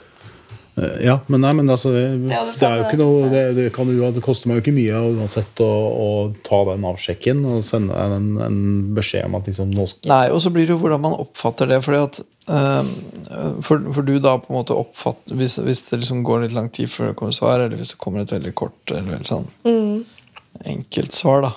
Eh, 0.72 1.18
men, 1.28 1.42
nei, 1.44 1.52
men 1.52 1.68
altså, 1.68 1.90
det, 1.92 2.04
Ja, 2.32 2.44
det, 2.48 2.54
det 2.56 2.68
er 2.68 2.78
jo 2.78 2.84
ikke 2.86 3.00
noe 3.00 3.28
det, 3.28 3.42
det, 3.58 3.64
kan 3.76 3.90
jo, 3.92 4.06
det 4.12 4.22
koster 4.24 4.48
meg 4.48 4.56
jo 4.56 4.62
ikke 4.64 4.76
mye 4.76 5.00
uansett 5.18 5.60
å, 5.60 5.68
å 5.68 6.06
ta 6.46 6.62
den 6.70 6.86
avsjekken 6.88 7.42
og 7.44 7.64
sende 7.66 7.92
deg 7.96 8.14
en, 8.16 8.30
en 8.46 8.62
beskjed 8.96 9.28
om 9.28 9.36
at 9.36 9.50
liksom, 9.50 9.74
nå 9.76 9.84
skal 9.90 10.14
Nei, 10.14 10.22
og 10.32 10.40
så 10.44 10.52
blir 10.54 10.68
det 10.68 10.72
jo 10.76 10.80
hvordan 10.80 11.04
man 11.04 11.18
oppfatter 11.20 11.68
det. 11.68 11.82
Fordi 11.84 12.00
at 12.06 12.22
øh, 12.56 12.94
for, 13.68 13.84
for 13.92 14.08
du 14.08 14.14
da 14.16 14.38
på 14.40 14.48
en 14.48 14.58
måte 14.62 14.76
oppfatter 14.76 15.36
Hvis, 15.36 15.58
hvis 15.60 15.84
det 15.90 16.00
liksom 16.00 16.24
går 16.24 16.46
litt 16.46 16.56
lang 16.56 16.72
tid 16.72 16.88
før 16.92 17.10
det 17.12 17.18
kommer 17.20 17.36
svar, 17.36 17.60
eller 17.60 17.76
hvis 17.76 17.92
det 17.92 18.00
kommer 18.00 18.24
et 18.24 18.32
veldig 18.32 18.54
kort 18.56 18.80
eller 18.92 19.12
veldig 19.16 19.28
sånn 19.28 19.48
Mm. 19.68 20.02
Enkelt 20.64 21.12
svar, 21.12 21.42
da, 21.42 21.52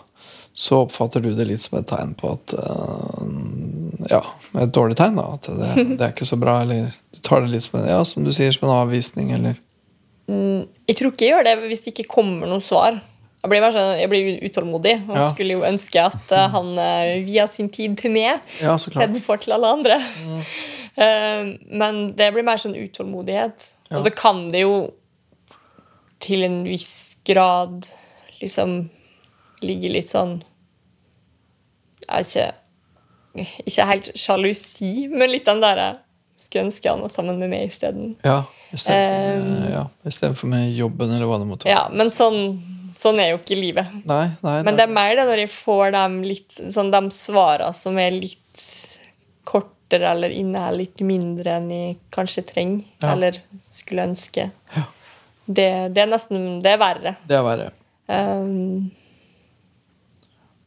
så 0.55 0.83
oppfatter 0.85 1.19
du 1.23 1.33
det 1.35 1.45
litt 1.49 1.61
som 1.65 1.77
et 1.79 1.87
tegn 1.89 2.13
på 2.15 2.31
at 2.37 2.53
eh, 2.55 4.09
Ja, 4.11 4.21
et 4.61 4.71
dårlig 4.75 4.95
tegn, 4.99 5.17
da. 5.19 5.25
At 5.35 5.49
det, 5.49 5.71
det 5.97 6.01
er 6.05 6.13
ikke 6.13 6.27
så 6.29 6.37
bra, 6.39 6.61
eller 6.63 6.91
du 7.15 7.19
tar 7.25 7.41
det 7.43 7.51
litt 7.55 7.63
som 7.65 7.79
en, 7.81 7.87
ja, 7.89 8.01
som 8.07 8.23
du 8.23 8.31
sier, 8.35 8.53
som 8.55 8.69
en 8.69 8.77
avvisning, 8.83 9.31
eller 9.35 9.61
Mm, 10.25 10.63
jeg 10.89 10.95
tror 10.97 11.11
ikke 11.11 11.21
jeg 11.27 11.33
gjør 11.35 11.43
det 11.45 11.51
hvis 11.69 11.83
det 11.85 11.91
ikke 11.91 12.07
kommer 12.15 12.49
noe 12.49 12.63
svar. 12.65 12.95
Jeg 13.43 13.49
blir, 13.51 13.65
sånn, 13.75 13.91
jeg 13.99 14.09
blir 14.09 14.39
utålmodig 14.47 14.93
og 15.05 15.11
Ja. 15.19 15.27
skulle 15.35 15.53
jo 15.53 15.67
ønske 15.67 16.01
at 16.01 16.31
eh, 16.33 16.47
han 16.49 16.71
uh, 16.79 17.11
via 17.27 17.45
sin 17.45 17.69
tid 17.69 17.93
til 18.01 18.09
meg 18.15 18.41
Ja, 18.57 18.73
istedenfor 18.73 19.37
til 19.43 19.53
alle 19.53 19.69
andre. 19.77 19.99
Eh, 20.95 21.43
men 21.75 21.97
det 22.15 22.29
blir 22.31 22.45
mer 22.47 22.55
sånn 22.55 22.71
utålmodighet. 22.79 23.65
Ja. 23.89 23.97
Og 23.97 24.05
så 24.05 24.11
kan 24.15 24.45
det 24.53 24.61
jo 24.61 24.93
til 26.23 26.45
en 26.47 26.61
viss 26.63 27.17
grad 27.27 27.89
liksom 28.39 28.77
ligge 29.63 29.89
litt 29.91 30.09
sånn 30.09 30.41
Jeg 32.07 32.25
vet 32.25 32.35
ikke 32.35 33.63
Ikke 33.65 33.85
helt 33.89 34.09
sjalusi, 34.19 35.07
men 35.11 35.31
litt 35.31 35.45
den 35.47 35.61
derre 35.63 35.87
Skulle 36.37 36.65
ønske 36.67 36.91
han 36.91 37.01
var 37.03 37.11
sammen 37.13 37.39
med 37.39 37.49
meg 37.53 37.69
isteden. 37.69 38.15
Ja, 38.25 38.41
istedenfor 38.75 39.41
Um, 39.45 39.69
ja, 39.71 39.83
i 40.03 40.11
stedet 40.11 40.37
for 40.37 40.51
med 40.51 40.73
jobben, 40.75 41.11
eller 41.15 41.29
hva 41.29 41.37
det 41.39 41.47
måtte 41.47 41.67
være. 41.67 41.75
Ja, 41.77 41.85
men 41.95 42.09
sånn, 42.11 42.57
sånn 42.95 43.19
er 43.23 43.29
jo 43.31 43.37
ikke 43.39 43.55
livet. 43.55 43.93
Nei, 44.03 44.25
nei, 44.43 44.55
Men 44.67 44.75
det 44.75 44.83
er 44.83 44.91
mer 44.91 45.15
det 45.15 45.25
når 45.29 45.41
jeg 45.45 45.51
får 45.55 45.93
dem 45.95 46.17
litt, 46.27 46.57
sånn 46.75 46.91
de 46.91 47.01
svara 47.15 47.69
som 47.73 47.95
er 48.03 48.11
litt 48.11 48.65
kortere 49.47 50.11
eller 50.11 50.35
inneholder 50.35 50.81
litt 50.81 50.99
mindre 51.07 51.55
enn 51.55 51.71
jeg 51.71 51.95
kanskje 52.11 52.43
trenger 52.51 52.83
Ja. 52.99 53.13
eller 53.13 53.39
skulle 53.71 54.03
ønske. 54.11 54.49
Det, 55.45 55.69
det 55.95 56.03
er 56.03 56.11
nesten 56.11 56.59
Det 56.65 56.71
er 56.75 56.81
verre. 56.83 57.15
Det 57.31 57.39
er 57.39 57.43
verre. 57.47 57.71
Um, 58.11 58.91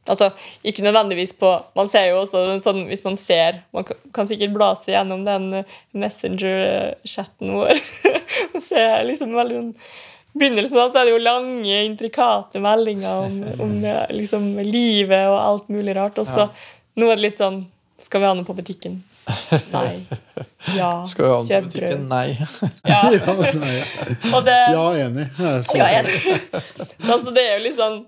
altså, 0.09 0.31
ikke 0.66 0.85
nødvendigvis 0.87 1.35
på 1.38 1.51
Man 1.79 1.88
ser 1.90 2.09
jo 2.11 2.23
også 2.23 2.42
sånn 2.64 2.85
hvis 2.88 3.05
man 3.05 3.16
ser 3.21 3.62
Man 3.77 3.87
kan, 3.88 4.29
sikkert 4.31 4.55
bla 4.57 4.73
seg 4.81 4.94
gjennom 4.97 5.25
den 5.27 5.49
eh, 5.61 5.79
Messenger-chatten 5.92 7.55
vår 7.55 7.81
og 8.55 8.61
se 8.62 8.85
liksom 9.09 9.35
veldig 9.37 9.59
sånn 9.62 9.75
begynnelsen 10.38 10.79
av 10.79 10.92
så 10.92 11.01
er 11.01 11.09
det 11.09 11.14
jo 11.16 11.23
lange, 11.25 11.79
intrikate 11.88 12.61
meldinger 12.62 13.25
om, 13.25 13.38
om 13.64 13.73
liksom, 14.14 14.53
livet 14.62 15.25
og 15.27 15.38
alt 15.40 15.71
mulig 15.73 15.97
rart. 15.97 16.21
Og 16.21 16.29
så 16.29 16.44
nå 16.99 17.09
er 17.09 17.18
det 17.18 17.25
litt 17.25 17.40
sånn 17.40 17.62
Skal 17.99 18.23
vi 18.23 18.29
ha 18.29 18.35
noe 18.37 18.47
på 18.47 18.55
butikken? 18.55 19.01
Nei. 19.73 20.05
Ja. 20.77 20.92
Skal 21.11 21.25
vi 21.25 21.31
ha 21.33 21.40
noe 21.40 21.49
på 21.49 21.73
butikken? 21.73 22.05
Nei. 22.12 22.37
Ja. 22.87 23.01
ja, 23.16 23.35
nei, 23.59 23.81
Og 24.31 24.44
det, 24.47 24.59
ja, 24.77 24.85
enig. 25.09 25.27
Jeg 25.40 25.49
er 25.57 25.66
så- 25.66 25.81
ja, 25.81 25.88
enig. 25.99 26.14
Sånn, 27.09 27.25
så 27.27 27.35
det 27.35 27.44
er 27.49 27.57
jo 27.57 27.64
litt 27.66 27.81
sånn 27.81 27.99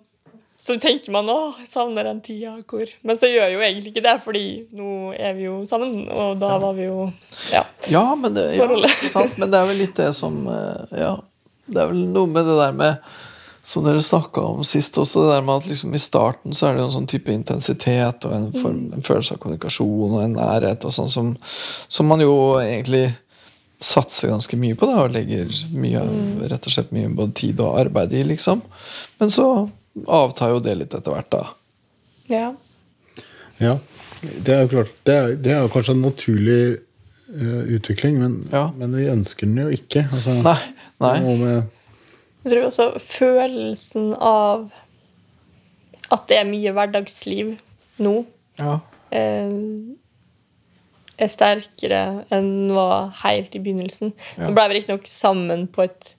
Så 0.61 0.77
tenker 0.77 1.13
man 1.15 1.29
'Å, 1.33 1.55
jeg 1.59 1.69
savner 1.71 2.05
den 2.05 2.21
tida 2.21 2.59
hvor 2.69 2.85
Men 3.03 3.17
så 3.17 3.31
gjør 3.31 3.47
jeg 3.49 3.55
jo 3.55 3.63
egentlig 3.65 3.93
ikke 3.95 4.05
det, 4.05 4.17
fordi 4.21 4.45
nå 4.77 5.15
er 5.17 5.33
vi 5.39 5.47
jo 5.47 5.63
sammen, 5.69 6.03
og 6.13 6.37
da 6.43 6.59
var 6.61 6.77
vi 6.77 6.85
jo 6.85 7.13
Ja. 7.53 7.65
Ja, 7.89 8.15
men 8.15 8.35
det, 8.37 8.45
ja, 8.59 8.69
sant, 9.09 9.39
men 9.41 9.51
det 9.51 9.57
er 9.57 9.71
vel 9.71 9.81
litt 9.81 9.97
det 9.97 10.13
som 10.15 10.43
eh, 10.53 11.01
Ja, 11.01 11.15
det 11.67 11.81
er 11.81 11.89
vel 11.95 12.05
noe 12.13 12.29
med 12.29 12.45
det 12.45 12.59
der 12.61 12.77
med 12.77 12.99
Som 13.65 13.85
dere 13.85 14.03
snakka 14.05 14.41
om 14.41 14.63
sist 14.65 14.97
også, 14.99 15.25
det 15.25 15.33
der 15.39 15.43
med 15.49 15.63
at 15.63 15.67
liksom 15.69 15.95
i 15.95 15.99
starten 16.01 16.55
så 16.57 16.67
er 16.67 16.75
det 16.75 16.85
jo 16.85 16.91
en 16.91 16.95
sånn 16.99 17.09
type 17.09 17.33
intensitet 17.33 18.25
og 18.25 18.33
en, 18.33 18.53
form, 18.53 18.87
en 18.97 19.05
følelse 19.05 19.35
av 19.37 19.41
kommunikasjon 19.41 20.15
og 20.17 20.23
en 20.25 20.37
nærhet 20.37 20.85
og 20.85 20.93
sånn 20.97 21.13
som, 21.13 21.35
som 21.89 22.09
man 22.09 22.21
jo 22.25 22.33
egentlig 22.61 23.11
satser 23.81 24.29
ganske 24.29 24.57
mye 24.61 24.77
på, 24.77 24.89
da, 24.89 25.05
og 25.05 25.13
legger 25.15 25.53
mye, 25.73 26.01
rett 26.51 26.67
og 26.67 26.73
slett 26.73 26.91
mye 26.93 27.09
både 27.17 27.33
tid 27.37 27.61
og 27.65 27.79
arbeid 27.81 28.13
i, 28.17 28.25
liksom. 28.29 28.61
Men 29.21 29.33
så 29.33 29.47
avtar 30.07 30.55
jo 30.55 30.61
det 30.65 30.75
litt 30.79 30.95
etter 30.95 31.15
hvert, 31.17 31.31
da. 31.33 31.45
ja. 32.33 32.51
Ja, 33.61 33.75
det 34.41 34.55
er 34.55 34.63
jo 34.63 34.69
klart. 34.73 34.93
Det 35.05 35.15
er, 35.15 35.35
det 35.37 35.51
er 35.53 35.59
jo 35.67 35.69
kanskje 35.75 35.93
en 35.93 36.01
naturlig 36.07 36.61
uh, 37.37 37.65
utvikling, 37.77 38.15
men, 38.23 38.37
Ja. 38.53 38.71
men 38.77 38.95
vi 38.97 39.05
ønsker 39.13 39.45
den 39.45 39.59
jo 39.61 39.67
ikke. 39.77 40.07
Altså, 40.09 40.33
Nei. 40.41 40.55
nei. 41.05 41.35
Med, 41.37 41.67
Jeg 42.45 42.53
tror 42.55 42.69
også 42.71 42.87
følelsen 43.05 44.15
av 44.17 44.71
at 46.11 46.25
det 46.33 46.39
er 46.41 46.49
mye 46.49 46.73
hverdagsliv 46.73 47.51
nå, 48.01 48.15
Ja. 48.59 48.79
uh, 49.13 49.93
er 51.21 51.29
sterkere 51.29 52.01
enn 52.33 52.71
var 52.73 53.11
helt 53.27 53.53
i 53.53 53.61
begynnelsen. 53.61 54.15
Ja. 54.39 54.47
Nå 54.49 54.55
ble 54.57 54.65
vi 54.73 54.79
riktignok 54.79 55.05
sammen 55.11 55.67
på 55.69 55.85
et 55.85 56.15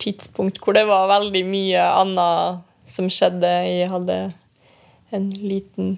tidspunkt 0.00 0.56
hvor 0.64 0.72
det 0.76 0.86
var 0.88 1.04
veldig 1.12 1.44
mye 1.52 1.84
annet 2.00 2.64
som 2.86 3.10
skjedde. 3.12 3.50
Jeg 3.66 3.90
hadde 3.92 4.16
en 5.14 5.28
liten 5.30 5.96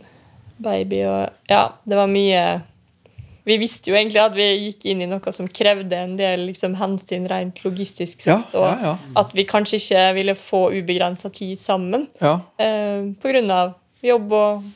baby, 0.59 1.05
og 1.09 1.51
ja, 1.51 1.63
det 1.89 1.97
var 1.97 2.11
mye 2.11 2.43
Vi 3.49 3.57
visste 3.57 3.89
jo 3.89 3.97
egentlig 3.97 4.21
at 4.21 4.35
vi 4.37 4.45
gikk 4.67 4.83
inn 4.91 5.01
i 5.01 5.09
noe 5.09 5.33
som 5.33 5.47
krevde 5.49 5.97
en 5.97 6.19
del 6.19 6.43
liksom, 6.51 6.75
hensyn 6.77 7.25
rent 7.31 7.63
logistisk 7.65 8.27
sett, 8.27 8.53
og 8.53 8.67
ja, 8.67 8.75
ja. 8.83 8.97
at 9.23 9.33
vi 9.33 9.47
kanskje 9.49 9.79
ikke 9.81 10.03
ville 10.19 10.35
få 10.37 10.67
ubegrensa 10.75 11.31
tid 11.33 11.57
sammen. 11.63 12.11
ja. 12.21 12.35
Eh, 12.61 13.49
av 13.49 13.73
jobb 14.05 14.35
og 14.37 14.69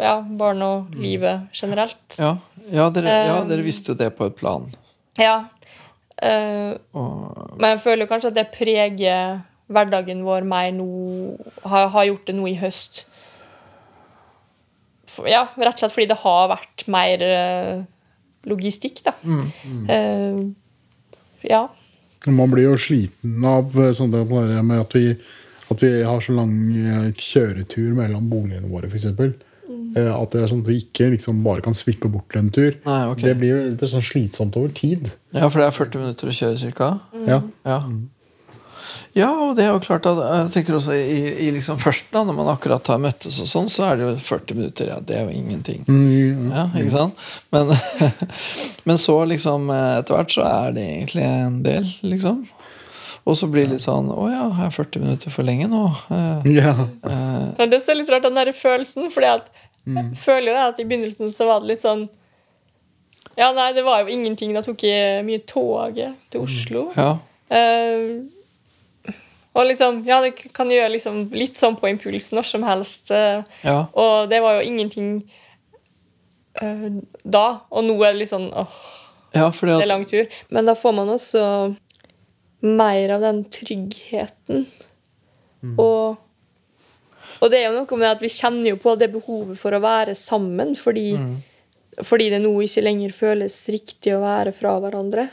ja, 0.00 0.20
barn 0.22 0.62
og 0.62 0.94
livet 0.94 1.50
generelt. 1.52 2.18
Ja, 2.18 2.36
ja, 2.70 2.86
dere, 2.94 3.16
ja, 3.26 3.40
Um, 3.42 3.48
dere 3.50 3.66
visste 3.66 3.92
jo 3.92 3.98
det 3.98 4.12
på 4.16 4.30
et 4.30 4.38
plan. 4.38 4.70
Ja. 5.18 5.48
Uh, 6.22 6.78
Og, 6.92 7.58
men 7.58 7.74
jeg 7.74 7.80
føler 7.82 8.06
kanskje 8.06 8.30
at 8.30 8.38
det 8.38 8.46
preger 8.54 9.40
hverdagen 9.70 10.24
vår 10.26 10.46
mer 10.48 10.72
nå 10.74 10.88
Har, 11.62 11.88
har 11.94 12.08
gjort 12.08 12.26
det 12.26 12.34
nå 12.36 12.48
i 12.50 12.58
høst. 12.58 13.04
For, 15.10 15.26
ja, 15.30 15.46
rett 15.56 15.78
og 15.78 15.82
slett 15.82 15.94
fordi 15.94 16.10
det 16.12 16.20
har 16.22 16.50
vært 16.52 16.84
mer 16.90 17.24
uh, 17.26 17.82
logistikk, 18.48 19.02
da. 19.04 19.14
Eh, 19.88 20.40
ja. 21.50 21.68
man 22.26 22.50
blir 22.52 22.70
jo 22.70 22.78
sliten 22.80 23.44
av 23.44 23.74
eh, 23.80 23.92
sånn 23.96 24.14
med 24.14 24.76
at 24.78 24.94
vi, 24.96 25.10
at 25.72 25.82
vi 25.82 25.92
har 26.06 26.24
så 26.24 26.36
lang 26.36 26.54
kjøretur 27.16 27.94
mellom 27.98 28.28
boligene 28.30 28.70
våre, 28.70 28.90
f.eks. 28.90 29.10
Mm. 29.70 29.96
Eh, 29.96 30.08
At 30.10 30.32
det 30.34 30.42
er 30.42 30.50
sånn 30.50 30.64
at 30.64 30.70
vi 30.70 30.80
ikke 30.84 31.10
liksom 31.12 31.42
bare 31.46 31.62
kan 31.64 31.76
svippe 31.78 32.10
bort 32.10 32.34
en 32.38 32.50
tur. 32.54 32.74
Nei, 32.86 33.02
okay. 33.10 33.28
Det 33.28 33.36
blir 33.38 33.52
jo 33.54 33.90
sånn 33.92 34.06
slitsomt 34.06 34.58
over 34.58 34.72
tid. 34.74 35.12
ja, 35.36 35.46
for 35.48 35.60
det 35.60 35.68
er 35.68 35.76
40 35.76 36.02
minutter 36.04 36.30
å 36.30 36.38
kjøre, 36.40 36.72
ca.? 36.78 36.90
Mm. 37.14 37.28
Ja. 37.28 37.42
Ja. 37.68 37.78
Ja, 39.14 39.28
og 39.32 39.56
det 39.56 39.64
er 39.64 39.72
jo 39.74 39.80
klart 39.82 40.06
at 40.06 40.18
jeg 40.22 40.50
tenker 40.54 40.76
også 40.78 40.94
i, 40.94 41.46
i 41.46 41.50
liksom 41.54 41.78
først 41.82 42.10
da, 42.14 42.22
Når 42.24 42.36
man 42.36 42.48
akkurat 42.52 42.86
har 42.92 42.98
møttes, 43.02 43.40
og 43.42 43.48
sånn, 43.50 43.68
så 43.72 43.88
er 43.90 43.96
det 43.98 44.04
jo 44.06 44.12
40 44.28 44.54
minutter. 44.58 44.86
Ja, 44.92 45.00
det 45.00 45.16
er 45.18 45.24
jo 45.26 45.34
ingenting. 45.34 45.84
Ja, 46.52 46.68
ikke 46.78 46.92
sant? 46.94 47.14
Men, 47.52 47.72
men 48.88 48.98
så 49.02 49.16
liksom 49.28 49.70
eh, 49.74 49.98
etter 50.00 50.16
hvert 50.18 50.34
så 50.36 50.46
er 50.46 50.72
det 50.76 50.86
egentlig 50.86 51.26
en 51.26 51.62
del, 51.66 51.90
liksom. 52.06 52.44
Og 53.28 53.36
så 53.36 53.46
blir 53.52 53.66
det 53.68 53.74
litt 53.76 53.82
sånn 53.84 54.06
Å 54.10 54.22
ja, 54.32 54.44
er 54.64 54.70
40 54.72 55.02
minutter 55.02 55.30
for 55.34 55.44
lenge 55.46 55.66
nå? 55.68 55.82
Eh, 56.10 56.46
Ja. 56.56 56.72
eh, 56.72 57.50
Men 57.58 57.68
det 57.70 57.80
er 57.82 57.84
så 57.84 57.94
litt 57.98 58.08
rart, 58.10 58.24
den 58.24 58.38
der 58.38 58.48
følelsen. 58.56 59.10
fordi 59.12 59.28
at 59.36 59.50
jeg 59.90 60.16
føler 60.20 60.52
jo 60.52 60.54
det 60.56 60.64
at 60.70 60.80
i 60.80 60.84
begynnelsen 60.88 61.30
så 61.34 61.46
var 61.48 61.60
det 61.60 61.68
litt 61.74 61.82
sånn 61.84 62.06
Ja, 63.38 63.50
nei, 63.56 63.70
det 63.72 63.84
var 63.86 64.02
jo 64.02 64.10
ingenting. 64.12 64.52
Da 64.56 64.60
tok 64.64 64.82
jeg 64.84 65.22
mye 65.24 65.40
toget 65.48 66.16
til 66.30 66.42
Oslo. 66.44 66.90
ja. 66.96 67.16
Eh, 67.50 68.20
og 69.60 69.68
liksom 69.68 70.00
Ja, 70.08 70.20
det 70.24 70.32
kan 70.56 70.70
gjøre 70.72 70.94
liksom 70.94 71.20
litt 71.36 71.58
sånn 71.60 71.76
på 71.76 71.90
impuls 71.90 72.30
når 72.32 72.46
som 72.48 72.64
helst. 72.64 73.10
eh, 73.12 73.42
Ja. 73.66 73.82
og 73.92 74.30
det 74.32 74.40
var 74.40 74.56
jo 74.58 74.66
ingenting 74.70 75.10
uh, 76.62 76.88
da. 77.24 77.44
Og 77.70 77.84
nå 77.86 77.98
er 78.00 78.14
det 78.14 78.22
litt 78.24 78.32
sånn 78.32 78.48
åh, 78.52 78.80
ja, 79.36 79.50
det 79.52 79.76
er 79.84 79.86
lang 79.86 80.06
tur. 80.10 80.26
Men 80.50 80.66
da 80.66 80.74
får 80.74 80.94
man 80.96 81.12
også 81.12 81.44
mer 82.66 83.12
av 83.14 83.20
den 83.24 83.44
tryggheten. 83.52 84.66
Og, 85.78 86.16
og 87.40 87.50
det 87.52 87.58
er 87.60 87.66
jo 87.68 87.76
noe 87.76 87.98
med 88.00 88.08
at 88.10 88.22
vi 88.24 88.30
kjenner 88.32 88.72
jo 88.72 88.80
på 88.80 88.94
det 89.00 89.10
behovet 89.12 89.58
for 89.60 89.76
å 89.76 89.80
være 89.84 90.14
sammen 90.16 90.72
fordi, 90.76 91.10
fordi 92.00 92.30
det 92.32 92.40
nå 92.40 92.52
ikke 92.64 92.84
lenger 92.86 93.12
føles 93.12 93.56
riktig 93.68 94.14
å 94.16 94.22
være 94.24 94.54
fra 94.56 94.78
hverandre. 94.80 95.28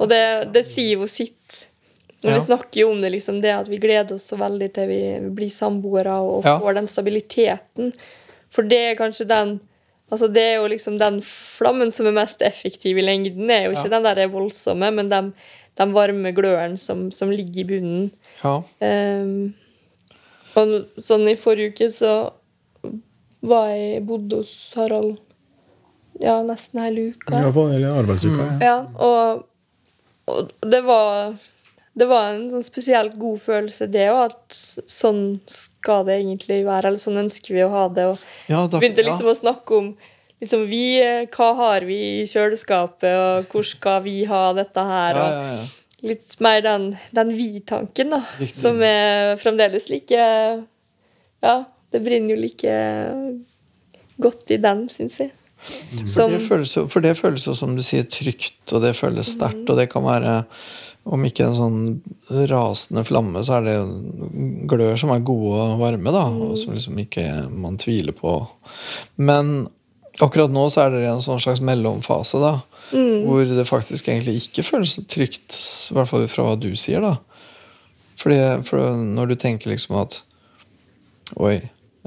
Og 0.00 0.08
det, 0.10 0.22
det 0.56 0.64
sier 0.66 0.96
jo 0.98 1.06
sitt. 1.08 1.43
Når 2.24 2.30
Ja. 2.32 2.38
Vi 2.38 2.46
snakker 2.46 2.80
jo 2.80 2.90
om 2.90 3.00
det, 3.04 3.10
liksom, 3.12 3.40
det 3.44 3.52
at 3.52 3.68
vi 3.68 3.78
gleder 3.78 4.14
oss 4.16 4.24
så 4.30 4.36
veldig 4.40 4.72
til 4.72 4.88
vi 4.88 5.00
blir 5.36 5.50
samboere 5.52 6.16
og 6.24 6.44
Ja. 6.44 6.58
får 6.58 6.74
den 6.74 6.86
stabiliteten. 6.88 7.92
For 8.50 8.62
det 8.62 8.78
er 8.90 8.94
kanskje 8.96 9.28
den 9.28 9.60
Altså 10.12 10.28
Det 10.32 10.42
er 10.42 10.56
jo 10.60 10.68
liksom 10.68 10.98
den 10.98 11.20
flammen 11.22 11.90
som 11.90 12.06
er 12.06 12.12
mest 12.12 12.42
effektiv 12.42 12.98
i 12.98 13.02
lengden. 13.02 13.50
er 13.50 13.64
jo 13.64 13.70
ikke 13.72 13.90
den 13.90 14.02
der 14.04 14.28
voldsomme, 14.28 14.90
men 14.92 15.08
den, 15.08 15.32
den 15.78 15.92
varme 15.92 16.32
gløren 16.32 16.76
som, 16.78 17.10
som 17.10 17.30
ligger 17.30 17.60
i 17.60 17.64
bunnen. 17.64 18.10
Ja. 18.44 18.62
Um, 18.80 19.54
og 20.54 20.84
sånn 21.02 21.26
i 21.26 21.34
forrige 21.34 21.72
uke 21.72 21.88
så 21.90 22.12
var 23.42 23.70
jeg 23.72 24.04
bodde 24.06 24.36
hos 24.36 24.52
Harald 24.76 25.16
ja, 26.20 26.36
nesten 26.46 26.80
hele 26.84 27.08
uka. 27.14 27.40
Ja, 27.40 27.50
på 27.50 27.64
hele 27.72 27.90
arbeidsuka. 27.90 28.44
Mm. 28.52 28.62
Ja, 28.62 28.76
og, 29.02 29.46
og 30.30 30.52
det 30.70 30.82
var 30.86 31.34
det 31.94 32.08
var 32.10 32.32
en 32.32 32.48
sånn 32.50 32.64
spesielt 32.66 33.14
god 33.20 33.38
følelse, 33.44 33.86
det 33.90 34.08
òg, 34.10 34.32
at 34.32 34.56
sånn 34.90 35.22
skal 35.50 36.02
det 36.08 36.18
egentlig 36.18 36.64
være. 36.66 36.90
Eller 36.90 37.02
sånn 37.02 37.20
ønsker 37.22 37.54
vi 37.54 37.62
å 37.62 37.70
ha 37.70 37.84
det. 37.94 38.08
Og 38.10 38.50
Ja, 38.50 38.64
da, 38.66 38.80
begynte 38.82 39.04
ja. 39.04 39.12
liksom 39.12 39.30
å 39.30 39.36
snakke 39.38 39.78
om 39.78 39.92
liksom 40.42 40.66
vi, 40.68 40.98
eh, 41.00 41.28
hva 41.30 41.52
har 41.60 41.86
vi 41.86 41.98
i 42.24 42.26
kjøleskapet, 42.28 43.14
og 43.14 43.52
hvor 43.52 43.64
skal 43.66 44.02
vi 44.04 44.24
ha 44.28 44.42
dette 44.58 44.84
her? 44.90 45.14
Ja, 45.14 45.22
og 45.22 45.38
ja, 45.38 45.56
ja. 45.60 45.64
Litt 46.04 46.34
mer 46.44 46.60
den, 46.60 46.90
den 47.16 47.30
vi-tanken, 47.32 48.10
da. 48.12 48.18
Riktig. 48.36 48.58
Som 48.60 48.82
er 48.84 49.38
fremdeles 49.40 49.86
like 49.88 50.18
Ja, 51.40 51.54
det 51.94 52.02
brenner 52.04 52.34
jo 52.34 52.42
like 52.42 52.74
godt 54.20 54.52
i 54.52 54.58
den, 54.60 54.84
syns 54.92 55.20
jeg. 55.22 55.32
Som 56.04 56.34
for 56.44 57.00
det 57.00 57.14
føles 57.16 57.46
jo 57.46 57.54
som 57.56 57.72
du 57.76 57.80
sier 57.80 58.04
trygt, 58.04 58.66
og 58.74 58.82
det 58.84 58.92
føles 58.98 59.32
sterkt, 59.38 59.64
og 59.64 59.78
det 59.80 59.88
kan 59.94 60.04
være 60.04 60.42
om 61.04 61.24
ikke 61.26 61.44
en 61.48 61.56
sånn 61.56 61.80
rasende 62.48 63.04
flamme, 63.04 63.42
så 63.44 63.58
er 63.58 63.66
det 63.66 63.76
glør 64.70 64.96
som 65.00 65.12
er 65.12 65.24
gode 65.26 65.60
og 65.60 65.82
varme, 65.82 66.14
da, 66.14 66.24
og 66.32 66.56
som 66.60 66.72
liksom 66.76 66.98
ikke 67.02 67.26
man 67.52 67.76
tviler 67.80 68.16
på. 68.16 68.38
Men 69.20 69.66
akkurat 70.22 70.52
nå 70.54 70.64
så 70.72 70.86
er 70.86 70.96
det 70.96 71.04
en 71.10 71.24
sånn 71.24 71.42
slags 71.42 71.60
mellomfase, 71.64 72.40
da, 72.40 72.54
hvor 72.94 73.44
det 73.48 73.68
faktisk 73.68 74.08
egentlig 74.08 74.38
ikke 74.46 74.64
føles 74.64 74.96
så 74.96 75.04
trygt, 75.10 75.58
i 75.90 75.96
hvert 75.96 76.08
fall 76.08 76.28
fra 76.30 76.48
hva 76.48 76.56
du 76.60 76.70
sier, 76.78 77.04
da. 77.04 77.18
Fordi, 78.20 78.38
for 78.64 78.94
når 78.94 79.32
du 79.32 79.40
tenker 79.40 79.72
liksom 79.72 79.98
at 80.04 80.22
Oi, 81.40 81.56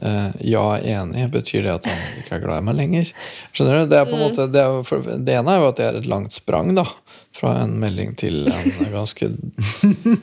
eh, 0.01 0.29
ja, 0.51 0.65
enig. 0.79 1.29
Betyr 1.33 1.65
det 1.65 1.73
at 1.73 1.89
han 1.89 2.21
ikke 2.21 2.37
er 2.37 2.43
glad 2.43 2.61
i 2.61 2.67
meg 2.67 2.77
lenger? 2.77 3.11
Skjønner 3.51 3.81
du? 3.81 3.89
Det, 3.91 3.99
er 3.99 4.09
på 4.09 4.17
en 4.17 4.23
måte, 4.23 4.47
det, 4.53 4.63
er, 4.63 4.85
for, 4.87 5.03
det 5.03 5.37
ene 5.39 5.55
er 5.55 5.61
jo 5.61 5.71
at 5.71 5.79
det 5.79 5.87
er 5.87 5.99
et 6.01 6.09
langt 6.09 6.35
sprang, 6.35 6.73
da. 6.77 6.85
Fra 7.37 7.53
en 7.63 7.75
melding 7.81 8.15
til 8.19 8.47
en 8.49 8.79
ganske 8.97 9.31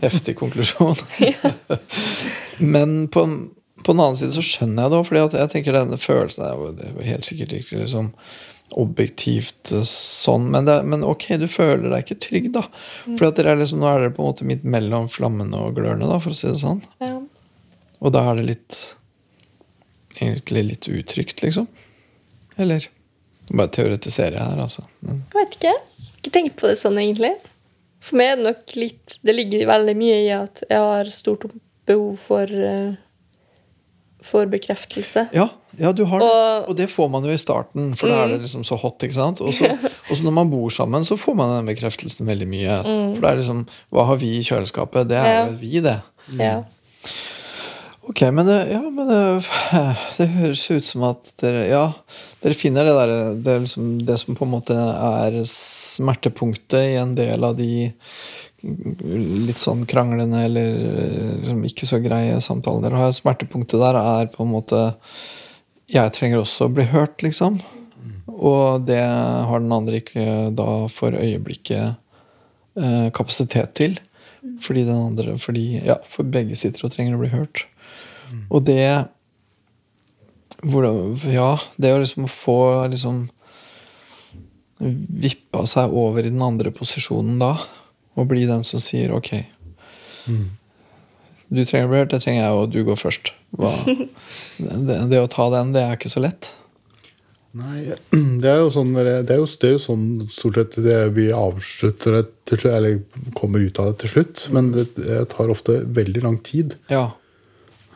heftig 0.03 0.37
konklusjon. 0.41 0.99
Men 2.75 3.05
på, 3.13 3.27
på 3.83 3.93
den 3.93 4.03
annen 4.03 4.19
side 4.21 4.35
så 4.37 4.45
skjønner 4.45 4.87
jeg 4.87 4.95
det 4.95 4.99
òg, 5.03 5.07
fordi 5.11 5.39
jeg 5.43 5.53
tenker 5.53 5.79
denne 5.79 6.01
følelsen 6.01 6.49
er 6.49 6.59
jo, 6.59 6.73
det 6.75 6.89
er 6.89 6.97
jo 6.97 7.13
helt 7.13 7.31
sikkert 7.31 7.57
ikke 7.61 7.85
liksom 7.85 8.13
objektivt 8.81 9.71
sånn, 9.87 10.49
men, 10.51 10.65
det, 10.67 10.79
men 10.89 11.05
ok, 11.07 11.27
du 11.39 11.45
føler 11.53 11.93
deg 11.93 12.07
ikke 12.07 12.17
trygg, 12.25 12.47
da. 12.57 12.65
For 13.05 13.29
er 13.29 13.59
liksom, 13.61 13.83
nå 13.83 13.91
er 13.91 14.07
dere 14.07 14.15
på 14.17 14.25
en 14.25 14.31
måte 14.33 14.47
midt 14.49 14.65
mellom 14.67 15.07
flammene 15.13 15.61
og 15.61 15.77
glørne, 15.77 16.09
da, 16.09 16.17
for 16.19 16.33
å 16.33 16.39
si 16.39 16.49
det 16.49 16.59
sånn. 16.63 16.83
ja. 17.05 17.21
Og 18.05 18.13
da 18.13 18.25
er 18.29 18.41
det 18.41 18.49
litt 18.51 18.79
Egentlig 20.21 20.65
litt 20.69 20.89
utrygt, 20.89 21.43
liksom. 21.43 21.67
Eller 22.59 22.87
Bare 23.51 23.69
teoretiserer 23.69 24.39
jeg 24.39 24.47
her, 24.47 24.61
altså. 24.63 24.85
Men, 25.05 25.23
Jeg 25.35 25.41
vet 25.43 25.57
ikke. 25.59 25.75
Ikke 26.19 26.31
tenkt 26.33 26.57
på 26.57 26.69
det 26.71 26.79
sånn, 26.81 26.97
egentlig. 27.03 27.35
For 28.01 28.17
meg 28.17 28.31
er 28.33 28.37
det 28.37 28.45
nok 28.47 28.75
litt 28.77 29.19
Det 29.25 29.35
ligger 29.35 29.67
veldig 29.69 29.95
mye 29.97 30.17
i 30.25 30.31
at 30.37 30.63
jeg 30.71 30.79
har 30.81 31.11
stort 31.13 31.45
behov 31.87 32.17
for 32.21 32.49
uh, 32.49 32.95
For 34.25 34.47
bekreftelse. 34.49 35.27
ja, 35.37 35.49
ja, 35.77 35.91
du 35.93 36.05
har 36.09 36.21
det. 36.23 36.29
Og- 36.31 36.69
Og 36.71 36.77
det 36.77 36.87
får 36.89 37.11
man 37.11 37.25
jo 37.25 37.31
i 37.35 37.37
starten, 37.37 37.95
for 37.97 38.09
da 38.09 38.23
er 38.25 38.29
det 38.29 38.41
liksom 38.47 38.65
så 38.65 38.79
hot. 38.81 38.99
ikke 39.03 39.13
sant? 39.15 39.41
Og 39.45 39.53
så 39.53 40.23
når 40.23 40.33
man 40.33 40.49
bor 40.51 40.71
sammen, 40.71 41.05
så 41.05 41.19
får 41.19 41.35
man 41.37 41.51
den 41.67 41.75
bekreftelsen 41.75 42.25
veldig 42.27 42.49
mye. 42.49 42.79
For 42.83 43.21
det 43.21 43.31
er 43.31 43.37
liksom 43.43 43.67
Hva 43.93 44.07
har 44.07 44.17
vi 44.17 44.39
i 44.39 44.43
kjøleskapet? 44.43 45.09
Det 45.09 45.17
er 45.19 45.29
Ja. 45.29 45.47
jo 45.51 45.57
vi, 45.61 45.81
det. 45.81 45.99
Ja. 46.39 46.63
Ok, 48.07 48.21
men 48.33 48.47
det, 48.47 48.57
ja, 48.71 48.81
men 48.83 49.09
det, 49.09 49.21
det 50.19 50.27
høres 50.37 50.65
ut 50.71 50.85
som 50.85 51.07
at 51.09 51.31
dere 51.41 51.65
Ja, 51.71 51.85
dere 52.43 52.57
finner 52.59 52.85
det 52.85 52.97
der 52.99 53.13
Det, 53.47 53.55
liksom, 53.65 53.93
det 54.05 54.19
som 54.21 54.37
på 54.37 54.45
en 54.45 54.53
måte 54.53 54.77
er 54.77 55.39
smertepunktet 55.49 56.91
i 56.93 56.99
en 57.01 57.15
del 57.17 57.47
av 57.47 57.57
de 57.57 57.89
litt 58.65 59.61
sånn 59.61 59.83
kranglende 59.89 60.39
eller 60.47 60.77
liksom 61.43 61.65
ikke 61.69 61.89
så 61.89 61.99
greie 62.01 62.39
samtalene 62.45 62.87
dere 62.87 63.03
har. 63.03 63.11
Smertepunktet 63.13 63.81
der 63.81 63.99
er 64.01 64.31
på 64.33 64.45
en 64.45 64.55
måte 64.55 64.81
Jeg 65.93 66.15
trenger 66.17 66.41
også 66.41 66.69
å 66.69 66.73
bli 66.73 66.87
hørt, 66.89 67.21
liksom. 67.25 67.59
Og 68.33 68.87
det 68.89 69.03
har 69.05 69.61
den 69.61 69.75
andre 69.75 70.01
ikke 70.01 70.49
da 70.57 70.87
for 70.93 71.13
øyeblikket 71.13 71.93
eh, 72.81 73.09
kapasitet 73.13 73.77
til. 73.77 74.01
Fordi 74.65 74.85
den 74.89 74.97
andre 75.11 75.37
Fordi 75.41 75.83
ja, 75.85 75.99
for 76.09 76.25
begge 76.25 76.57
sitter 76.57 76.89
og 76.89 76.97
trenger 76.97 77.19
å 77.19 77.23
bli 77.25 77.33
hørt. 77.33 77.67
Og 78.51 78.65
det 78.65 79.09
hvordan, 80.65 81.19
Ja, 81.33 81.59
det 81.77 81.93
å 81.93 82.01
liksom 82.03 82.29
få 82.31 82.59
liksom 82.93 83.25
Vippa 84.85 85.65
seg 85.71 85.93
over 85.97 86.25
i 86.25 86.33
den 86.33 86.43
andre 86.45 86.73
posisjonen 86.75 87.39
da, 87.41 87.55
og 88.19 88.29
bli 88.29 88.43
den 88.49 88.65
som 88.67 88.83
sier 88.83 89.15
ok 89.15 89.31
Du 91.49 91.63
trenger 91.63 91.87
å 91.87 91.93
bli 91.93 92.03
hørt, 92.03 92.11
det 92.13 92.21
trenger 92.25 92.43
jeg, 92.43 92.59
og 92.59 92.75
du 92.75 92.81
går 92.85 92.99
først. 92.99 93.31
Hva, 93.55 93.71
det, 94.89 94.99
det 95.13 95.21
å 95.23 95.31
ta 95.31 95.47
den, 95.53 95.73
det 95.77 95.85
er 95.85 95.99
ikke 95.99 96.11
så 96.11 96.25
lett. 96.25 96.49
Nei, 97.55 97.95
det 98.43 98.51
er 98.51 98.65
jo 98.65 98.71
sånn, 98.75 98.91
det 98.97 99.05
er 99.31 99.39
jo, 99.39 99.47
det 99.47 99.69
er 99.69 99.75
jo 99.77 99.83
sånn 99.85 100.07
stort 100.35 100.59
sett 100.59 100.79
det 100.83 100.97
vi 101.15 101.29
avslutter 101.31 102.17
det 102.17 102.25
til 102.51 102.65
slutt, 102.65 102.73
eller 102.73 103.37
kommer 103.39 103.63
ut 103.63 103.79
av 103.79 103.93
det 103.93 104.01
til 104.03 104.15
slutt. 104.17 104.43
Men 104.57 104.73
det, 104.75 104.89
det 104.97 105.21
tar 105.37 105.53
ofte 105.55 105.85
veldig 106.01 106.25
lang 106.25 106.41
tid. 106.43 106.75
Ja, 106.91 107.13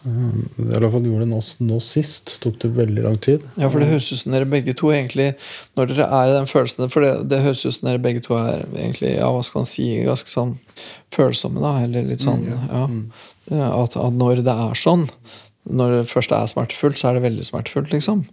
I 0.06 0.64
hvert 0.68 0.92
fall 0.92 1.06
gjorde 1.08 1.24
det 1.24 1.30
nå, 1.30 1.40
nå 1.66 1.78
sist. 1.82 2.36
Tok 2.42 2.58
det 2.62 2.70
veldig 2.76 3.04
lang 3.04 3.16
tid. 3.24 3.42
Ja, 3.58 3.70
for 3.70 3.82
det 3.82 3.90
høres 3.90 4.10
ut 4.12 4.20
som 4.22 4.36
dere 4.36 4.48
begge 4.48 4.74
to 4.78 4.92
egentlig 4.94 5.32
Når 5.78 5.90
dere 5.90 6.06
er 6.20 6.30
i 6.30 6.36
den 6.36 6.46
følelsen 6.50 6.92
For 6.92 7.04
det, 7.04 7.10
det 7.32 7.40
høres 7.42 7.64
ut 7.66 7.74
som 7.74 7.88
dere 7.90 8.02
begge 8.02 8.22
to 8.24 8.36
er 8.38 8.62
egentlig 8.68 9.16
Ja, 9.16 9.30
hva 9.34 9.42
skal 9.46 9.64
man 9.64 9.70
si 9.70 9.88
Ganske 10.06 10.30
sånn 10.30 10.54
følsomme, 11.14 11.62
da. 11.64 11.74
Eller 11.86 12.06
litt 12.06 12.22
sånn 12.22 12.46
ja. 12.46 12.86
Det 13.48 13.58
er 13.58 13.74
At, 13.74 13.96
at 13.98 14.14
når 14.14 14.44
det 14.46 14.54
er 14.54 14.78
sånn, 14.78 15.08
når 15.68 15.94
det 15.96 16.10
først 16.12 16.34
er 16.36 16.46
smertefullt, 16.50 17.00
så 17.00 17.10
er 17.10 17.18
det 17.18 17.24
veldig 17.24 17.46
smertefullt, 17.48 17.90
liksom. 17.94 18.26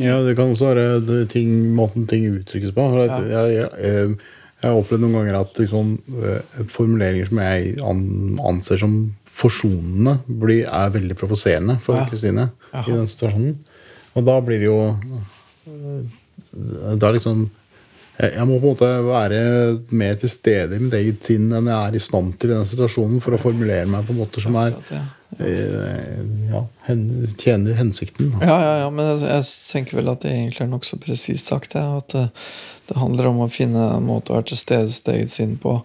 Ja, 0.00 0.18
det 0.24 0.34
kan 0.36 0.54
også 0.54 0.72
være 0.72 0.98
det 1.06 1.20
ting, 1.32 1.50
måten 1.76 2.08
ting 2.10 2.24
uttrykkes 2.32 2.72
på. 2.74 2.86
Ja. 2.98 3.20
Jeg, 3.20 3.28
jeg, 3.30 3.68
jeg, 3.84 4.16
jeg 4.58 4.72
har 4.72 4.80
opplevd 4.80 5.04
noen 5.04 5.20
ganger 5.20 5.36
at 5.38 5.60
liksom, 5.62 5.92
eh, 6.18 6.62
formuleringer 6.72 7.28
som 7.30 7.40
jeg 7.44 7.74
an, 7.86 8.00
anser 8.50 8.80
som 8.82 8.96
forsonende, 9.38 10.18
blir, 10.26 10.66
er 10.66 10.94
veldig 10.94 11.16
provoserende 11.18 11.78
for 11.82 12.02
Kristine 12.10 12.48
ja. 12.72 12.82
i 12.82 12.90
den 12.90 13.06
situasjonen. 13.10 13.54
Og 14.18 14.26
da 14.26 14.38
blir 14.42 14.62
det 14.62 14.66
jo 14.66 14.78
eh, 15.68 16.96
Da 16.98 17.10
liksom 17.14 17.44
Jeg 18.18 18.46
må 18.48 18.56
på 18.58 18.64
en 18.66 18.72
måte 18.72 18.88
være 19.06 19.42
mer 19.94 20.16
til 20.18 20.32
stede 20.32 20.74
i 20.74 20.82
mitt 20.82 20.96
eget 20.98 21.28
sinn 21.28 21.52
enn 21.54 21.68
jeg 21.70 21.78
er 21.78 21.98
i 21.98 22.02
stand 22.02 22.32
til 22.40 22.50
i 22.50 22.56
den 22.56 22.66
situasjonen 22.66 23.20
for 23.22 23.36
å 23.36 23.38
formulere 23.38 23.86
meg 23.86 24.08
på 24.08 24.14
en 24.14 24.18
måte 24.18 24.42
som 24.42 24.56
er 24.58 24.72
ja. 24.90 25.04
eh, 25.38 27.28
tjener 27.38 27.78
hensikten. 27.78 28.32
Ja, 28.42 28.56
ja, 28.56 28.72
ja, 28.82 28.88
men 28.90 29.06
jeg, 29.12 29.22
jeg 29.28 29.46
tenker 29.70 30.00
vel 30.00 30.10
at 30.10 30.24
det 30.24 30.34
egentlig 30.34 30.64
er 30.66 30.72
nokså 30.72 30.98
presist 31.04 31.52
sagt. 31.52 31.78
Ja, 31.78 32.00
at 32.00 32.10
det, 32.16 32.24
det 32.90 32.98
handler 32.98 33.30
om 33.30 33.44
å 33.44 33.50
finne 33.54 33.86
en 34.00 34.10
måte 34.10 34.34
å 34.34 34.40
være 34.40 34.50
til 34.50 34.62
stede 34.64 34.90
i 34.90 34.96
sitt 34.96 35.12
eget 35.14 35.36
sinn 35.36 35.54
på. 35.62 35.78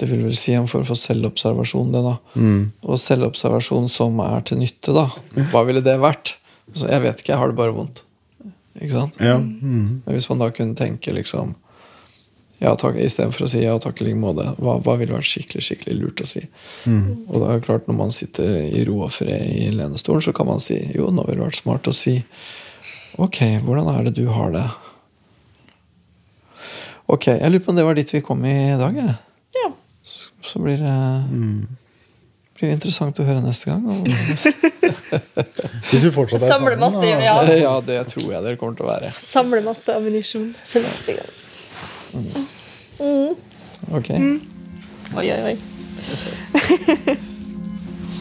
Det 0.00 0.08
vil 0.10 0.24
vel 0.26 0.36
si 0.36 0.54
en 0.56 0.68
form 0.70 0.86
for 0.88 0.98
selvobservasjon. 0.98 1.92
det 1.92 2.02
da. 2.06 2.16
Og 2.88 2.98
selvobservasjon 2.98 3.88
som 3.92 4.20
er 4.24 4.46
til 4.48 4.62
nytte, 4.62 4.94
da. 4.96 5.08
Hva 5.52 5.64
ville 5.68 5.84
det 5.84 5.98
vært? 6.02 6.34
Så 6.72 6.88
jeg 6.88 7.04
vet 7.04 7.20
ikke, 7.20 7.34
jeg 7.34 7.42
har 7.42 7.52
det 7.52 7.58
bare 7.58 7.74
vondt. 7.76 8.04
Ikke 8.80 8.94
sant? 8.94 9.18
Ja, 9.20 9.36
mm. 9.36 10.02
Men 10.06 10.16
hvis 10.16 10.28
man 10.30 10.40
da 10.40 10.48
kunne 10.54 10.78
tenke 10.78 11.12
liksom 11.12 11.54
ja 12.62 12.76
takk, 12.78 12.94
Istedenfor 13.02 13.42
å 13.42 13.48
si 13.50 13.64
ja 13.64 13.74
takk 13.82 14.00
i 14.00 14.04
like 14.06 14.20
måte, 14.22 14.44
hva, 14.62 14.76
hva 14.86 14.94
ville 15.00 15.16
vært 15.16 15.26
skikkelig 15.26 15.64
skikkelig 15.66 15.96
lurt 15.98 16.22
å 16.22 16.28
si? 16.30 16.44
Og 17.26 17.42
da 17.42 17.48
er 17.50 17.58
det 17.58 17.66
klart, 17.66 17.88
når 17.90 17.96
man 17.98 18.14
sitter 18.14 18.54
i 18.62 18.84
ro 18.86 19.00
og 19.02 19.10
fred 19.16 19.48
i 19.50 19.66
lenestolen, 19.74 20.22
så 20.22 20.34
kan 20.36 20.46
man 20.46 20.62
si 20.62 20.78
jo, 20.94 21.08
nå 21.10 21.24
ville 21.26 21.40
det 21.40 21.48
vært 21.48 21.58
smart 21.58 21.90
å 21.90 21.94
si 21.96 22.20
ok, 23.18 23.40
hvordan 23.66 23.90
er 23.90 24.06
det 24.06 24.14
du 24.20 24.28
har 24.30 24.54
det? 24.54 24.62
Ok, 27.10 27.26
jeg 27.34 27.50
lurer 27.50 27.64
på 27.64 27.74
om 27.74 27.80
det 27.80 27.84
var 27.88 27.98
dit 27.98 28.14
vi 28.14 28.22
kom 28.24 28.44
i 28.46 28.54
dag. 28.78 28.94
Jeg. 28.96 29.16
Ja. 29.58 29.72
Så, 30.52 30.60
blir 30.60 30.76
det 30.82 30.96
blir 32.58 32.68
det 32.68 32.74
interessant 32.76 33.18
å 33.18 33.24
høre 33.26 33.40
neste 33.42 33.70
gang. 33.72 33.82
Og, 33.88 34.06
Hvis 35.90 36.04
vi 36.04 36.10
fortsatt 36.14 36.42
er 36.42 36.52
Samle 36.52 36.74
sammen, 36.76 36.82
masse, 36.82 37.08
ja. 37.08 37.36
ja, 37.64 37.72
det 37.86 37.96
tror 38.12 38.28
jeg 38.34 38.44
dere 38.44 38.60
kommer 38.60 38.76
til 38.78 38.86
å 38.86 38.90
være. 38.92 39.12
Samle 39.16 39.62
masse 39.64 39.96
ammunisjon 39.96 40.50
til 40.68 40.84
neste 40.86 41.16
gang. 41.18 41.32
Ok, 43.92 44.12
Oi, 45.12 45.26
oi, 45.28 45.40
oi. 45.44 45.56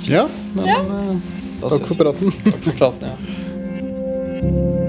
Ja, 0.10 0.26
men 0.56 0.66
Ja. 0.68 0.80
eh, 0.82 1.16
da 1.62 1.70
takk 1.70 1.88
for 1.88 1.96
praten. 2.02 2.34
Takk 2.48 2.64
for 2.66 2.80
praten, 2.82 3.08
ja. 3.12 4.78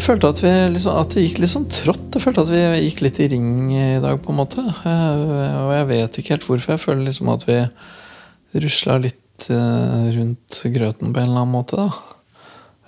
Jeg 0.00 0.06
følte 0.14 0.28
at, 0.32 0.38
liksom, 0.72 0.94
at 0.96 1.12
det 1.12 1.22
gikk 1.26 1.38
litt 1.42 1.50
sånn 1.50 1.66
trått. 1.68 2.14
Jeg 2.16 2.22
følte 2.24 2.40
at 2.46 2.48
vi 2.48 2.60
gikk 2.86 3.02
litt 3.04 3.18
i 3.20 3.26
ring 3.34 3.48
i 3.68 3.98
dag, 4.00 4.16
på 4.24 4.32
en 4.32 4.38
måte. 4.38 4.62
Eh, 4.64 5.56
Og 5.60 5.72
jeg 5.74 5.88
vet 5.90 6.16
ikke 6.16 6.32
helt 6.32 6.46
hvorfor. 6.48 6.72
Jeg 6.72 6.80
føler 6.80 7.02
liksom 7.04 7.28
at 7.28 7.44
vi 7.44 7.56
rusla 8.64 8.96
litt 9.02 9.44
eh, 9.52 10.06
rundt 10.14 10.62
grøten 10.72 11.12
på 11.12 11.20
en 11.20 11.28
eller 11.28 11.42
annen 11.42 11.52
måte, 11.52 11.76
da. 11.76 11.90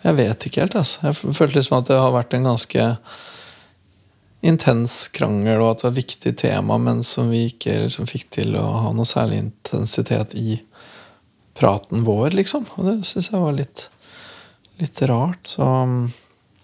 Jeg 0.06 0.18
vet 0.22 0.46
ikke 0.48 0.64
helt, 0.64 0.78
altså. 0.80 1.04
Jeg 1.04 1.36
følte 1.36 1.58
liksom 1.58 1.76
at 1.82 1.92
det 1.92 2.00
har 2.00 2.16
vært 2.16 2.38
en 2.38 2.48
ganske 2.48 2.88
intens 4.48 4.96
krangel, 5.12 5.60
og 5.60 5.68
at 5.68 5.82
det 5.82 5.88
var 5.90 5.92
et 5.92 6.00
viktig 6.00 6.34
tema, 6.46 6.80
men 6.80 7.04
som 7.04 7.28
vi 7.28 7.44
ikke 7.52 7.76
liksom 7.90 8.08
fikk 8.08 8.30
til 8.40 8.56
å 8.56 8.64
ha 8.86 8.96
noe 8.96 9.12
særlig 9.12 9.42
intensitet 9.50 10.32
i 10.40 10.62
praten 11.60 12.08
vår, 12.08 12.32
liksom. 12.40 12.64
Og 12.80 12.88
det 12.88 12.98
syns 13.04 13.34
jeg 13.34 13.44
var 13.44 13.60
litt, 13.60 13.86
litt 14.80 15.04
rart. 15.12 15.44
Så, 15.58 15.68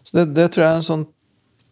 så 0.09 0.17
det, 0.17 0.25
det 0.39 0.47
tror 0.55 0.65
jeg 0.65 0.73
er 0.73 0.79
en 0.81 0.87
sånn 0.87 1.07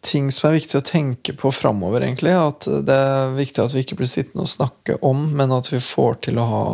ting 0.05 0.29
som 0.35 0.51
er 0.51 0.59
viktig 0.59 0.77
å 0.77 0.85
tenke 0.85 1.33
på 1.41 1.49
framover. 1.57 2.05
At 2.05 2.67
det 2.69 2.95
er 2.95 3.31
viktig 3.33 3.63
at 3.63 3.73
vi 3.73 3.81
ikke 3.81 3.97
blir 3.97 4.11
sittende 4.11 4.45
og 4.45 4.53
snakke 4.53 4.99
om, 5.01 5.23
men 5.39 5.55
at 5.57 5.71
vi 5.73 5.81
får 5.81 6.21
til 6.29 6.41
å 6.43 6.45
ha 6.51 6.67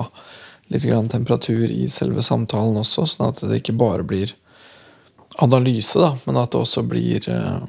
litt 0.73 0.83
grann 0.89 1.11
temperatur 1.13 1.71
i 1.71 1.87
selve 1.93 2.25
samtalen 2.27 2.81
også, 2.81 3.07
sånn 3.07 3.29
at 3.29 3.45
det 3.47 3.61
ikke 3.61 3.77
bare 3.79 4.03
blir 4.03 4.35
analyse, 5.39 5.95
da, 6.03 6.17
men 6.27 6.41
at 6.41 6.51
det 6.51 6.61
også 6.65 6.83
blir 6.85 7.29
eh, 7.31 7.63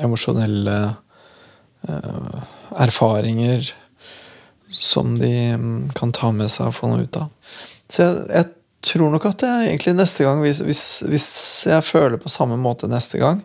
emosjonelle 0.00 0.78
eh, 1.84 2.40
erfaringer 2.82 3.68
som 4.72 5.18
de 5.20 5.34
mm, 5.60 5.92
kan 5.98 6.14
ta 6.16 6.32
med 6.32 6.48
seg 6.50 6.70
og 6.70 6.78
få 6.78 6.88
noe 6.88 7.04
ut 7.04 7.20
av. 7.20 7.28
Så 7.92 8.06
jeg, 8.06 8.24
jeg 8.32 8.50
tror 8.82 9.12
nok 9.12 9.26
at 9.30 9.44
jeg 9.46 9.70
egentlig 9.70 9.94
neste 9.96 10.26
gang, 10.26 10.42
hvis, 10.42 10.60
hvis, 10.66 10.84
hvis 11.06 11.28
jeg 11.70 11.86
føler 11.86 12.20
på 12.20 12.32
samme 12.32 12.58
måte 12.60 12.90
neste 12.90 13.20
gang, 13.22 13.42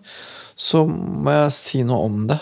så 0.57 0.83
må 0.89 1.33
jeg 1.35 1.55
si 1.55 1.83
noe 1.85 2.09
om 2.09 2.23
det. 2.29 2.39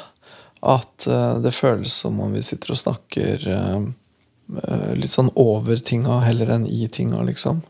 At 0.65 1.05
uh, 1.11 1.37
det 1.43 1.53
føles 1.53 1.93
som 2.05 2.17
om 2.23 2.33
vi 2.33 2.43
sitter 2.45 2.73
og 2.73 2.81
snakker 2.81 3.43
uh, 3.51 3.83
litt 4.95 5.11
sånn 5.11 5.33
over 5.35 5.81
tinga 5.81 6.21
heller 6.25 6.55
enn 6.55 6.65
i 6.69 6.87
tinga, 6.87 7.21
liksom. 7.27 7.61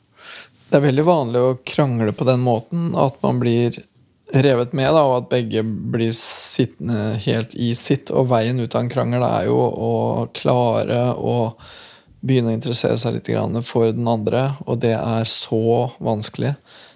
Det 0.70 0.80
er 0.80 0.88
veldig 0.88 1.06
vanlig 1.08 1.42
å 1.42 1.58
krangle 1.68 2.14
på 2.16 2.28
den 2.28 2.42
måten 2.46 2.94
at 3.00 3.18
man 3.24 3.42
blir 3.42 3.78
revet 4.34 4.74
med, 4.74 4.90
da, 4.94 5.04
og 5.06 5.18
at 5.20 5.32
begge 5.32 5.62
blir 5.64 6.14
sittende 6.18 7.16
helt 7.26 7.54
i 7.56 7.72
sitt. 7.78 8.12
Og 8.12 8.30
veien 8.32 8.60
ut 8.60 8.74
av 8.74 8.84
en 8.84 8.92
krangel 8.92 9.26
er 9.26 9.50
jo 9.50 9.60
å 9.60 9.94
klare 10.36 11.12
å 11.14 11.36
begynne 12.26 12.52
å 12.52 12.58
interessere 12.58 12.98
seg 13.02 13.18
litt 13.18 13.30
for 13.68 13.92
den 13.94 14.08
andre, 14.10 14.52
og 14.66 14.82
det 14.84 14.96
er 14.98 15.30
så 15.30 15.92
vanskelig. 16.04 16.56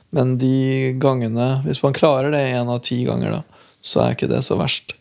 Men 0.10 0.38
de 0.42 0.96
gangene, 0.98 1.60
hvis 1.66 1.84
man 1.84 1.94
klarer 1.94 2.34
det 2.34 2.48
én 2.56 2.70
av 2.70 2.82
ti 2.86 3.04
ganger, 3.06 3.40
da, 3.40 3.68
så 3.82 4.04
er 4.04 4.16
ikke 4.16 4.32
det 4.32 4.42
så 4.46 4.58
verst. 4.60 4.96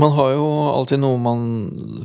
Man 0.00 0.14
har 0.16 0.32
jo 0.32 0.46
alltid 0.72 1.02
noe 1.02 1.20
man 1.20 1.42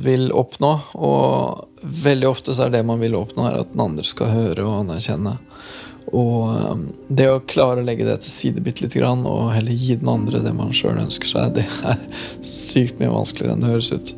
vil 0.04 0.28
oppnå, 0.36 0.74
og 0.94 1.88
veldig 2.04 2.28
ofte 2.28 2.54
så 2.54 2.66
er 2.66 2.76
det 2.76 2.84
man 2.86 3.00
vil 3.00 3.16
oppnå, 3.16 3.48
er 3.48 3.62
at 3.62 3.72
den 3.72 3.84
andre 3.86 4.04
skal 4.06 4.34
høre 4.34 4.66
og 4.66 4.82
anerkjenne. 4.82 5.38
Og 6.08 6.52
um, 6.72 6.84
det 7.08 7.28
å 7.32 7.40
klare 7.48 7.82
å 7.82 7.86
legge 7.86 8.06
det 8.06 8.20
til 8.24 8.32
side 8.32 8.64
bitte 8.64 8.84
lite 8.84 9.00
grann, 9.00 9.24
og 9.28 9.52
heller 9.56 9.72
gi 9.72 9.96
den 10.00 10.12
andre 10.12 10.44
det 10.44 10.54
man 10.56 10.72
sjøl 10.76 11.00
ønsker 11.00 11.32
seg, 11.32 11.58
det 11.58 11.66
er 11.88 12.00
sykt 12.44 13.00
mye 13.00 13.12
vanskeligere 13.12 13.56
enn 13.56 13.64
det 13.64 13.72
høres 13.72 13.92
ut. 13.92 14.17